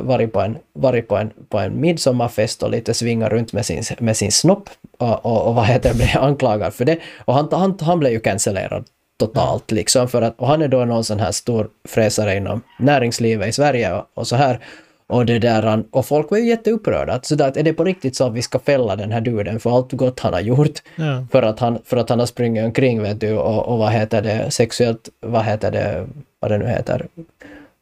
varit 0.00 0.32
på 0.32 0.40
en, 0.40 0.58
varit 0.72 1.08
på 1.08 1.16
en, 1.16 1.30
på 1.48 1.58
en 1.58 1.80
midsommarfest 1.80 2.62
och 2.62 2.70
lite 2.70 2.94
svingat 2.94 3.32
runt 3.32 3.52
med 3.52 3.66
sin, 3.66 3.82
med 3.98 4.16
sin 4.16 4.32
snopp 4.32 4.70
och, 4.98 5.26
och, 5.26 5.46
och 5.46 5.54
vad 5.54 5.64
heter 5.66 5.88
det, 5.88 5.96
blev 5.96 6.24
anklagad 6.24 6.74
för 6.74 6.84
det. 6.84 6.98
Och 7.24 7.34
han, 7.34 7.48
han, 7.52 7.78
han 7.80 7.98
blev 7.98 8.12
ju 8.12 8.20
cancellerad 8.20 8.84
totalt 9.18 9.70
liksom 9.70 10.08
för 10.08 10.22
att, 10.22 10.40
och 10.40 10.46
han 10.46 10.62
är 10.62 10.68
då 10.68 10.84
någon 10.84 11.04
sån 11.04 11.20
här 11.20 11.32
stor 11.32 11.68
fräsare 11.88 12.36
inom 12.36 12.62
näringslivet 12.78 13.48
i 13.48 13.52
Sverige 13.52 13.94
och, 13.94 14.06
och 14.14 14.26
så 14.26 14.36
här. 14.36 14.60
Och, 15.08 15.26
det 15.26 15.38
där, 15.38 15.84
och 15.90 16.06
folk 16.06 16.30
var 16.30 16.38
ju 16.38 16.48
jätteupprörda. 16.48 17.20
Så 17.22 17.34
där, 17.34 17.58
är 17.58 17.62
det 17.62 17.72
på 17.72 17.84
riktigt 17.84 18.16
så 18.16 18.26
att 18.26 18.32
vi 18.32 18.42
ska 18.42 18.58
fälla 18.58 18.96
den 18.96 19.12
här 19.12 19.20
duden 19.20 19.60
för 19.60 19.76
allt 19.76 19.92
gott 19.92 20.20
han 20.20 20.32
har 20.32 20.40
gjort? 20.40 20.82
Ja. 20.96 21.26
För, 21.32 21.42
att 21.42 21.58
han, 21.60 21.78
för 21.84 21.96
att 21.96 22.08
han 22.08 22.18
har 22.18 22.26
sprungit 22.26 22.64
omkring 22.64 23.02
vet 23.02 23.20
du, 23.20 23.32
och, 23.32 23.68
och 23.68 23.78
vad 23.78 23.92
heter 23.92 24.22
det, 24.22 24.50
sexuellt, 24.50 25.08
vad 25.20 25.44
heter 25.44 25.70
det, 25.70 26.06
vad 26.40 26.50
det 26.50 26.58
nu 26.58 26.66
heter, 26.66 27.06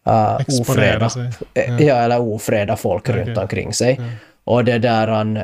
uh, 0.09 0.61
ofreda. 0.61 1.11
Sig. 1.11 1.31
Eh, 1.55 1.71
ja. 1.71 1.81
ja. 1.81 1.95
eller 1.95 2.21
ofreda 2.21 2.77
folk 2.77 3.09
okay. 3.09 3.25
runt 3.25 3.39
omkring 3.39 3.73
sig. 3.73 3.97
Ja. 3.99 4.05
Och 4.45 4.65
det 4.65 4.79
där, 4.79 5.09
han, 5.09 5.37
uh, 5.37 5.43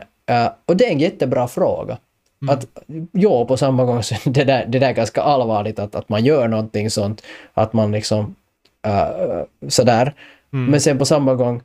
och 0.66 0.76
det 0.76 0.86
är 0.86 0.92
en 0.92 1.00
jättebra 1.00 1.48
fråga. 1.48 1.98
Mm. 2.42 2.54
Att, 2.54 2.66
ja, 3.12 3.44
på 3.44 3.56
samma 3.56 3.84
gång 3.84 4.02
så 4.02 4.14
det 4.30 4.44
där, 4.44 4.66
det 4.66 4.78
där 4.78 4.88
är 4.88 4.92
ganska 4.92 5.22
allvarligt 5.22 5.78
att, 5.78 5.94
att 5.94 6.08
man 6.08 6.24
gör 6.24 6.48
någonting 6.48 6.90
sånt, 6.90 7.22
att 7.54 7.72
man 7.72 7.92
liksom 7.92 8.34
uh, 8.86 9.42
sådär. 9.68 10.14
Mm. 10.52 10.70
Men 10.70 10.80
sen 10.80 10.98
på 10.98 11.04
samma 11.04 11.34
gång, 11.34 11.62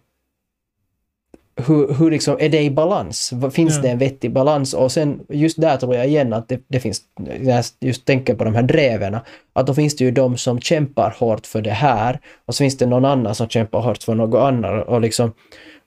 hur, 1.58 1.93
hur 1.93 2.12
liksom, 2.12 2.38
är 2.39 2.50
det 2.50 2.62
i 2.62 2.72
balans? 2.72 3.34
Finns 3.52 3.76
ja. 3.76 3.82
det 3.82 3.89
en 3.89 3.98
vettig 3.98 4.32
balans? 4.32 4.74
Och 4.74 4.91
sen 4.91 5.20
just 5.30 5.62
där 5.62 5.78
tror 5.78 5.96
jag 5.96 6.08
igen 6.08 6.34
att 6.34 6.48
det, 6.48 6.62
det 6.67 6.80
finns, 6.80 7.02
jag 7.41 7.63
just 7.80 8.06
tänker 8.06 8.36
på 8.36 8.43
de 8.43 8.56
här 8.56 8.63
dreven, 8.63 9.17
att 9.54 9.67
då 9.67 9.74
finns 9.74 9.96
det 9.96 10.04
ju 10.04 10.12
de 10.12 10.38
som 10.38 10.60
kämpar 10.60 11.15
hårt 11.20 11.48
för 11.48 11.62
det 11.62 11.72
här 11.72 12.20
och 12.46 12.56
så 12.56 12.63
finns 12.63 12.78
det 12.78 12.86
någon 12.86 13.06
annan 13.06 13.36
som 13.36 13.50
kämpar 13.50 13.82
hårt 13.82 14.04
för 14.04 14.15
något 14.15 14.39
annat 14.39 14.88
och 14.88 15.02
liksom 15.02 15.34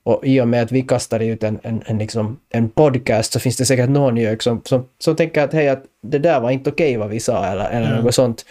och 0.03 0.25
i 0.25 0.41
och 0.41 0.47
med 0.47 0.63
att 0.63 0.71
vi 0.71 0.81
kastar 0.81 1.19
ut 1.19 1.43
en, 1.43 1.59
en, 1.63 1.83
en, 1.85 1.97
liksom, 1.97 2.39
en 2.49 2.69
podcast 2.69 3.33
så 3.33 3.39
finns 3.39 3.57
det 3.57 3.65
säkert 3.65 3.89
någon 3.89 4.39
som, 4.39 4.61
som, 4.65 4.87
som 4.99 5.15
tänker 5.15 5.43
att 5.43 5.53
hej, 5.53 5.69
att 5.69 5.83
det 6.03 6.19
där 6.19 6.39
var 6.39 6.51
inte 6.51 6.69
okej 6.69 6.89
okay 6.89 6.97
vad 6.97 7.09
vi 7.09 7.19
sa 7.19 7.45
eller, 7.45 7.69
eller 7.69 7.91
mm. 7.91 8.03
något 8.03 8.15
sånt. 8.15 8.45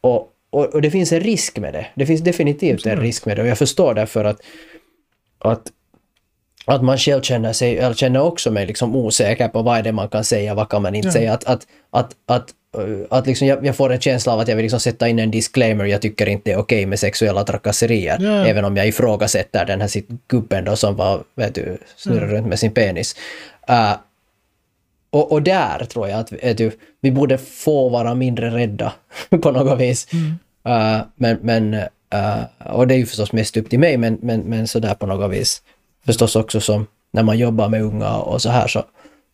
Och, 0.00 0.28
och, 0.50 0.64
och, 0.64 0.82
det 0.82 0.90
finns 0.90 1.12
en 1.12 1.20
risk 1.20 1.58
med 1.58 1.74
det. 1.74 1.86
Det 1.94 2.06
finns 2.06 2.20
definitivt 2.20 2.86
en 2.86 3.00
risk 3.00 3.26
med 3.26 3.36
det 3.36 3.42
och 3.42 3.48
jag 3.48 3.58
förstår 3.58 3.94
därför 3.94 4.24
att, 4.24 4.40
att 5.38 5.72
att 6.72 6.82
man 6.82 6.98
själv 6.98 7.22
känner 7.22 7.52
sig, 7.52 7.78
eller 7.78 7.94
känner 7.94 8.20
också 8.20 8.50
mig 8.50 8.66
liksom 8.66 8.96
osäker 8.96 9.48
på 9.48 9.62
vad 9.62 9.78
är 9.78 9.82
det 9.82 9.92
man 9.92 10.08
kan 10.08 10.24
säga, 10.24 10.54
vad 10.54 10.68
kan 10.68 10.82
man 10.82 10.94
inte 10.94 11.08
ja. 11.08 11.12
säga. 11.12 11.32
Att, 11.32 11.44
att, 11.44 11.66
att, 11.90 12.12
att, 12.26 12.54
att 13.10 13.26
liksom 13.26 13.46
jag, 13.46 13.66
jag, 13.66 13.76
får 13.76 13.92
en 13.92 14.00
känsla 14.00 14.32
av 14.32 14.40
att 14.40 14.48
jag 14.48 14.56
vill 14.56 14.62
liksom 14.62 14.80
sätta 14.80 15.08
in 15.08 15.18
en 15.18 15.30
disclaimer, 15.30 15.84
jag 15.84 16.02
tycker 16.02 16.26
inte 16.26 16.50
det 16.50 16.52
är 16.52 16.58
okej 16.58 16.78
okay 16.78 16.86
med 16.86 16.98
sexuella 16.98 17.44
trakasserier. 17.44 18.18
Ja. 18.20 18.46
Även 18.46 18.64
om 18.64 18.76
jag 18.76 18.88
ifrågasätter 18.88 19.64
den 19.64 19.80
här 19.80 19.90
gubben 20.28 20.64
då 20.64 20.76
som 20.76 20.96
var, 20.96 21.24
vet 21.34 21.54
du, 21.54 21.78
snurrar 21.96 22.26
runt 22.26 22.46
med 22.46 22.58
sin 22.58 22.72
penis. 22.72 23.16
Uh, 23.70 23.96
och, 25.10 25.32
och 25.32 25.42
där 25.42 25.84
tror 25.84 26.08
jag 26.08 26.20
att 26.20 26.56
du, 26.56 26.70
vi 27.00 27.10
borde 27.10 27.38
få 27.38 27.88
vara 27.88 28.14
mindre 28.14 28.50
rädda 28.50 28.92
på 29.42 29.50
något 29.50 29.80
vis. 29.80 30.08
Mm. 30.12 30.38
Uh, 30.68 31.02
men, 31.16 31.38
men 31.42 31.74
uh, 31.74 32.74
och 32.74 32.86
det 32.86 32.94
är 32.94 32.98
ju 32.98 33.06
förstås 33.06 33.32
mest 33.32 33.56
upp 33.56 33.70
till 33.70 33.78
mig, 33.78 33.96
men, 33.96 34.18
men, 34.22 34.40
men 34.40 34.68
sådär 34.68 34.94
på 34.94 35.06
något 35.06 35.32
vis 35.32 35.62
förstås 36.06 36.36
också 36.36 36.60
som 36.60 36.86
när 37.10 37.22
man 37.22 37.38
jobbar 37.38 37.68
med 37.68 37.82
unga 37.82 38.16
och 38.16 38.42
så 38.42 38.50
här 38.50 38.66
så, 38.66 38.84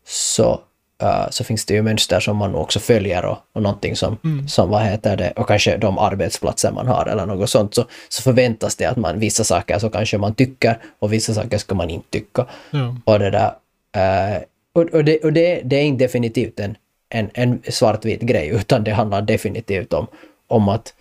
så, 0.07 0.61
uh, 1.03 1.31
så 1.31 1.45
finns 1.45 1.65
det 1.67 1.75
ju 1.75 1.83
mönster 1.83 2.21
som 2.21 2.37
man 2.37 2.55
också 2.55 2.81
följer 2.81 3.25
och, 3.25 3.39
och 3.53 3.63
någonting 3.63 3.97
som, 3.97 4.19
mm. 4.25 4.49
som, 4.49 4.71
vad 4.71 4.83
heter 4.83 5.17
det, 5.17 5.31
och 5.37 5.49
kanske 5.49 5.77
de 5.77 5.99
arbetsplatser 5.99 6.73
man 6.73 6.87
har 6.87 7.07
eller 7.07 7.27
något 7.27 7.51
sånt, 7.51 7.75
så, 7.75 7.85
så 8.09 8.23
förväntas 8.23 8.77
det 8.77 8.85
att 8.85 8.97
man 8.97 9.19
vissa 9.19 9.45
saker 9.45 9.79
så 9.79 9.91
kanske 9.91 10.19
man 10.19 10.35
tycker 10.35 10.79
och 10.99 11.13
vissa 11.13 11.35
saker 11.35 11.59
ska 11.59 11.75
man 11.75 11.91
inte 11.91 12.09
tycka. 12.11 12.47
Mm. 12.73 12.97
Och 13.05 13.19
det 13.19 13.31
där, 13.31 13.53
uh, 13.97 14.43
och, 14.73 14.83
och, 14.83 15.05
det, 15.05 15.25
och 15.25 15.33
det, 15.33 15.61
det 15.65 15.77
är 15.77 15.83
inte 15.83 16.05
definitivt 16.05 16.61
en, 16.61 16.77
en, 17.09 17.31
en 17.35 17.63
svartvit 17.69 18.21
grej, 18.21 18.49
utan 18.49 18.85
det 18.85 18.93
handlar 18.93 19.23
definitivt 19.23 19.93
om, 19.93 20.07
om 20.47 20.69
att 20.69 20.95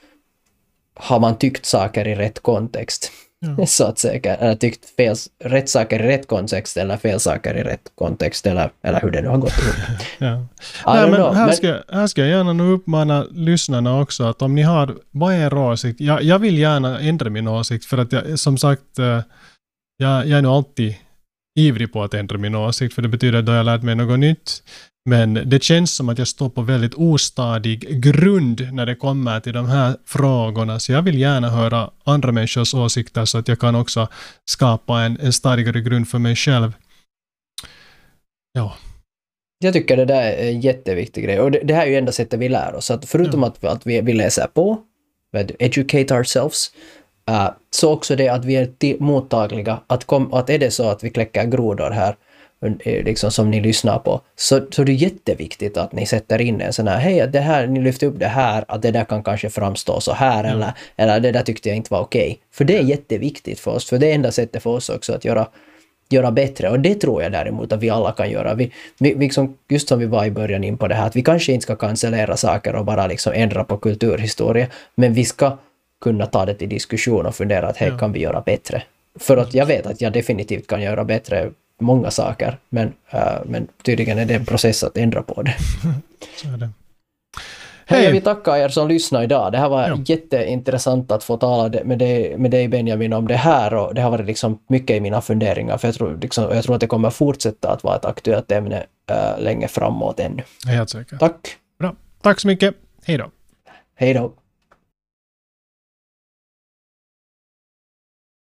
har 0.96 1.20
man 1.20 1.38
tyckt 1.38 1.66
saker 1.66 2.08
i 2.08 2.16
rätt 2.16 2.40
kontext 2.40 3.12
Ja. 3.46 3.66
Så 3.68 3.86
att 3.86 4.00
säga, 4.00 4.36
eller 4.36 4.56
tyckt 4.56 4.96
fel, 4.96 5.16
rätt 5.44 5.70
saker 5.70 6.00
i 6.04 6.08
rätt 6.08 6.28
kontext 6.28 6.78
eller 6.78 6.98
fel 6.98 7.20
saker 7.20 7.58
i 7.58 7.64
rätt 7.64 7.92
kontext 7.96 8.48
eller, 8.48 8.72
eller 8.82 9.02
hur 9.02 9.12
det 9.12 9.22
nu 9.22 9.28
har 9.28 9.38
gått 9.38 9.54
ja. 10.18 10.46
Nej, 10.86 11.10
men 11.10 11.16
know, 11.16 11.34
här, 11.34 11.52
ska, 11.52 11.80
här 11.90 12.08
ska 12.08 12.22
jag 12.22 12.30
gärna 12.30 12.54
nu 12.54 12.72
uppmana 12.72 13.26
lyssnarna 13.32 14.02
också 14.02 14.24
att 14.24 14.42
om 14.42 14.56
ni 14.56 14.62
har, 14.62 14.96
vad 15.12 15.34
är 15.34 15.38
er 15.38 15.54
åsikt? 15.54 16.02
Jag, 16.02 16.24
jag 16.24 16.40
vill 16.40 16.58
gärna 16.58 17.00
ändra 17.00 17.30
min 17.30 17.48
åsikt 17.48 17.86
för 17.86 17.98
att 17.98 18.12
jag, 18.12 18.40
som 18.40 18.58
sagt, 18.58 19.00
eh, 19.00 19.22
jag, 19.98 20.28
jag 20.28 20.38
är 20.38 20.42
nog 20.42 20.52
alltid 20.52 20.96
ivrig 21.60 21.94
på 21.94 22.04
att 22.04 22.14
ändra 22.14 22.38
min 22.38 22.56
åsikt 22.56 22.96
för 22.96 23.02
det 23.02 23.08
betyder 23.08 23.40
att 23.40 23.46
då 23.46 23.52
jag 23.52 23.66
lärt 23.66 23.84
mig 23.84 23.96
något 23.96 24.20
nytt. 24.20 24.64
Men 25.06 25.34
det 25.34 25.64
känns 25.64 25.96
som 25.96 26.10
att 26.10 26.18
jag 26.18 26.28
står 26.28 26.50
på 26.50 26.62
väldigt 26.62 26.94
ostadig 26.94 28.02
grund 28.04 28.68
när 28.74 28.86
det 28.86 28.96
kommer 28.96 29.40
till 29.40 29.54
de 29.54 29.66
här 29.66 29.96
frågorna, 30.06 30.80
så 30.80 30.92
jag 30.92 31.02
vill 31.02 31.20
gärna 31.20 31.50
höra 31.50 31.90
andra 32.04 32.32
människors 32.32 32.74
åsikter 32.74 33.26
så 33.26 33.38
att 33.38 33.48
jag 33.48 33.60
kan 33.60 33.76
också 33.76 34.08
skapa 34.50 35.02
en, 35.02 35.20
en 35.20 35.34
starkare 35.34 35.82
grund 35.82 36.10
för 36.10 36.20
mig 36.20 36.36
själv. 36.36 36.74
Ja. 38.54 38.76
Jag 39.60 39.74
tycker 39.74 39.98
det 39.98 40.06
där 40.06 40.22
är 40.22 40.52
en 40.52 40.62
jätteviktig 40.62 41.24
grej 41.24 41.40
och 41.40 41.52
det, 41.52 41.60
det 41.64 41.74
här 41.74 41.86
är 41.86 41.90
ju 41.90 41.96
enda 41.96 42.12
sättet 42.12 42.40
vi 42.40 42.50
lär 42.50 42.76
oss. 42.76 42.92
Att 42.92 43.06
förutom 43.06 43.42
ja. 43.42 43.48
att, 43.48 43.64
att 43.64 43.88
vi, 43.88 44.02
vi 44.02 44.14
läser 44.14 44.48
på, 44.48 44.80
educate 45.60 46.14
ourselves, 46.14 46.72
uh, 47.32 47.50
så 47.70 47.94
också 47.94 48.16
det 48.16 48.30
att 48.30 48.46
vi 48.46 48.56
är 48.56 49.04
mottagliga. 49.04 49.80
Att, 49.88 50.06
kom, 50.06 50.34
att 50.34 50.50
är 50.50 50.60
det 50.60 50.72
så 50.72 50.90
att 50.90 51.04
vi 51.04 51.10
kläcker 51.10 51.46
grodor 51.46 51.90
här 51.90 52.16
Eh, 52.66 53.04
liksom 53.04 53.32
som 53.32 53.52
ni 53.52 53.62
lyssnar 53.62 54.00
på, 54.00 54.22
så, 54.36 54.62
så 54.72 54.84
det 54.84 54.92
är 54.92 54.94
jätteviktigt 54.94 55.78
att 55.78 55.94
ni 55.94 56.06
sätter 56.06 56.42
in 56.42 56.62
en 56.62 56.74
sån 56.74 56.88
här, 56.88 56.98
hej, 56.98 57.28
det 57.28 57.40
här, 57.40 57.68
ni 57.68 57.82
lyfter 57.82 58.08
upp 58.08 58.20
det 58.20 58.28
här, 58.28 58.66
att 58.68 58.82
det 58.82 58.92
där 58.92 59.04
kan 59.04 59.24
kanske 59.24 59.50
framstå 59.50 60.00
så 60.00 60.14
här, 60.14 60.44
mm. 60.44 60.56
eller, 60.56 60.72
eller 60.96 61.20
det 61.20 61.32
där 61.32 61.42
tyckte 61.42 61.70
jag 61.70 61.76
inte 61.76 61.94
var 61.94 62.00
okej. 62.00 62.22
Okay. 62.22 62.38
För 62.52 62.66
det 62.66 62.78
är 62.78 62.84
jätteviktigt 62.84 63.60
för 63.60 63.72
oss, 63.72 63.90
för 63.90 63.98
det 63.98 64.12
är 64.12 64.16
enda 64.16 64.32
sättet 64.32 64.64
för 64.64 64.70
oss 64.70 64.90
också 64.90 65.14
att 65.14 65.26
göra, 65.26 65.48
göra 66.10 66.32
bättre. 66.32 66.70
Och 66.70 66.80
det 66.80 66.96
tror 66.96 67.24
jag 67.24 67.32
däremot 67.32 67.72
att 67.72 67.80
vi 67.80 67.90
alla 67.90 68.12
kan 68.12 68.30
göra. 68.30 68.54
Vi, 68.54 68.72
vi, 69.00 69.16
liksom, 69.16 69.58
just 69.70 69.88
som 69.88 70.00
vi 70.00 70.06
var 70.06 70.26
i 70.26 70.32
början 70.32 70.64
in 70.64 70.78
på 70.78 70.88
det 70.88 70.96
här, 70.96 71.08
att 71.08 71.16
vi 71.16 71.22
kanske 71.22 71.54
inte 71.54 71.64
ska 71.64 71.76
cancellera 71.76 72.38
saker 72.38 72.76
och 72.76 72.86
bara 72.86 73.08
liksom 73.08 73.34
ändra 73.36 73.64
på 73.64 73.78
kulturhistoria, 73.78 74.68
men 74.96 75.14
vi 75.14 75.26
ska 75.26 75.58
kunna 76.02 76.26
ta 76.26 76.46
det 76.46 76.54
till 76.54 76.70
diskussion 76.70 77.26
och 77.26 77.36
fundera 77.36 77.68
att 77.68 77.78
hej, 77.78 77.90
ja. 77.90 77.98
kan 77.98 78.12
vi 78.12 78.20
göra 78.20 78.42
bättre? 78.42 78.84
För 79.20 79.38
att 79.38 79.54
jag 79.54 79.66
vet 79.66 79.86
att 79.86 80.02
jag 80.02 80.14
definitivt 80.14 80.68
kan 80.68 80.82
göra 80.82 81.04
bättre 81.04 81.52
många 81.80 82.12
saker, 82.12 82.58
men, 82.70 82.88
uh, 83.14 83.42
men 83.46 83.68
tydligen 83.84 84.20
är 84.20 84.26
det 84.26 84.34
en 84.34 84.46
process 84.46 84.84
att 84.84 84.98
ändra 84.98 85.24
på 85.24 85.42
det. 85.42 85.56
Det. 86.60 86.70
Hej! 87.86 88.04
Jag 88.04 88.12
vill 88.12 88.22
tacka 88.22 88.58
er 88.58 88.70
som 88.70 88.88
lyssnade 88.88 89.24
idag. 89.26 89.52
Det 89.52 89.58
här 89.58 89.70
var 89.70 89.88
ja. 89.88 89.98
jätteintressant 90.06 91.12
att 91.12 91.24
få 91.24 91.38
tala 91.38 91.84
med 91.84 92.00
dig, 92.00 92.38
med 92.38 92.52
dig 92.52 92.68
Benjamin 92.68 93.14
om 93.14 93.28
det 93.28 93.36
här 93.36 93.74
och 93.74 93.96
det 93.96 94.02
har 94.02 94.12
varit 94.12 94.26
liksom 94.26 94.60
mycket 94.68 94.98
i 94.98 95.00
mina 95.00 95.22
funderingar 95.22 95.78
för 95.78 95.88
jag 95.88 95.96
tror, 95.96 96.18
liksom, 96.22 96.44
jag 96.44 96.64
tror 96.64 96.76
att 96.76 96.82
det 96.82 96.88
kommer 96.88 97.10
fortsätta 97.10 97.72
att 97.72 97.84
vara 97.84 97.96
ett 97.96 98.06
aktuellt 98.06 98.52
ämne 98.52 98.84
äh, 99.10 99.40
länge 99.40 99.68
framåt 99.68 100.20
ännu. 100.20 100.44
Helt 100.68 100.90
säkert. 100.90 101.20
Tack! 101.20 101.58
Bra. 101.80 101.96
Tack 102.22 102.40
så 102.40 102.48
mycket. 102.48 102.76
Hej 103.06 103.18
då! 103.18 103.30
Hej 103.96 104.14
då! 104.14 104.34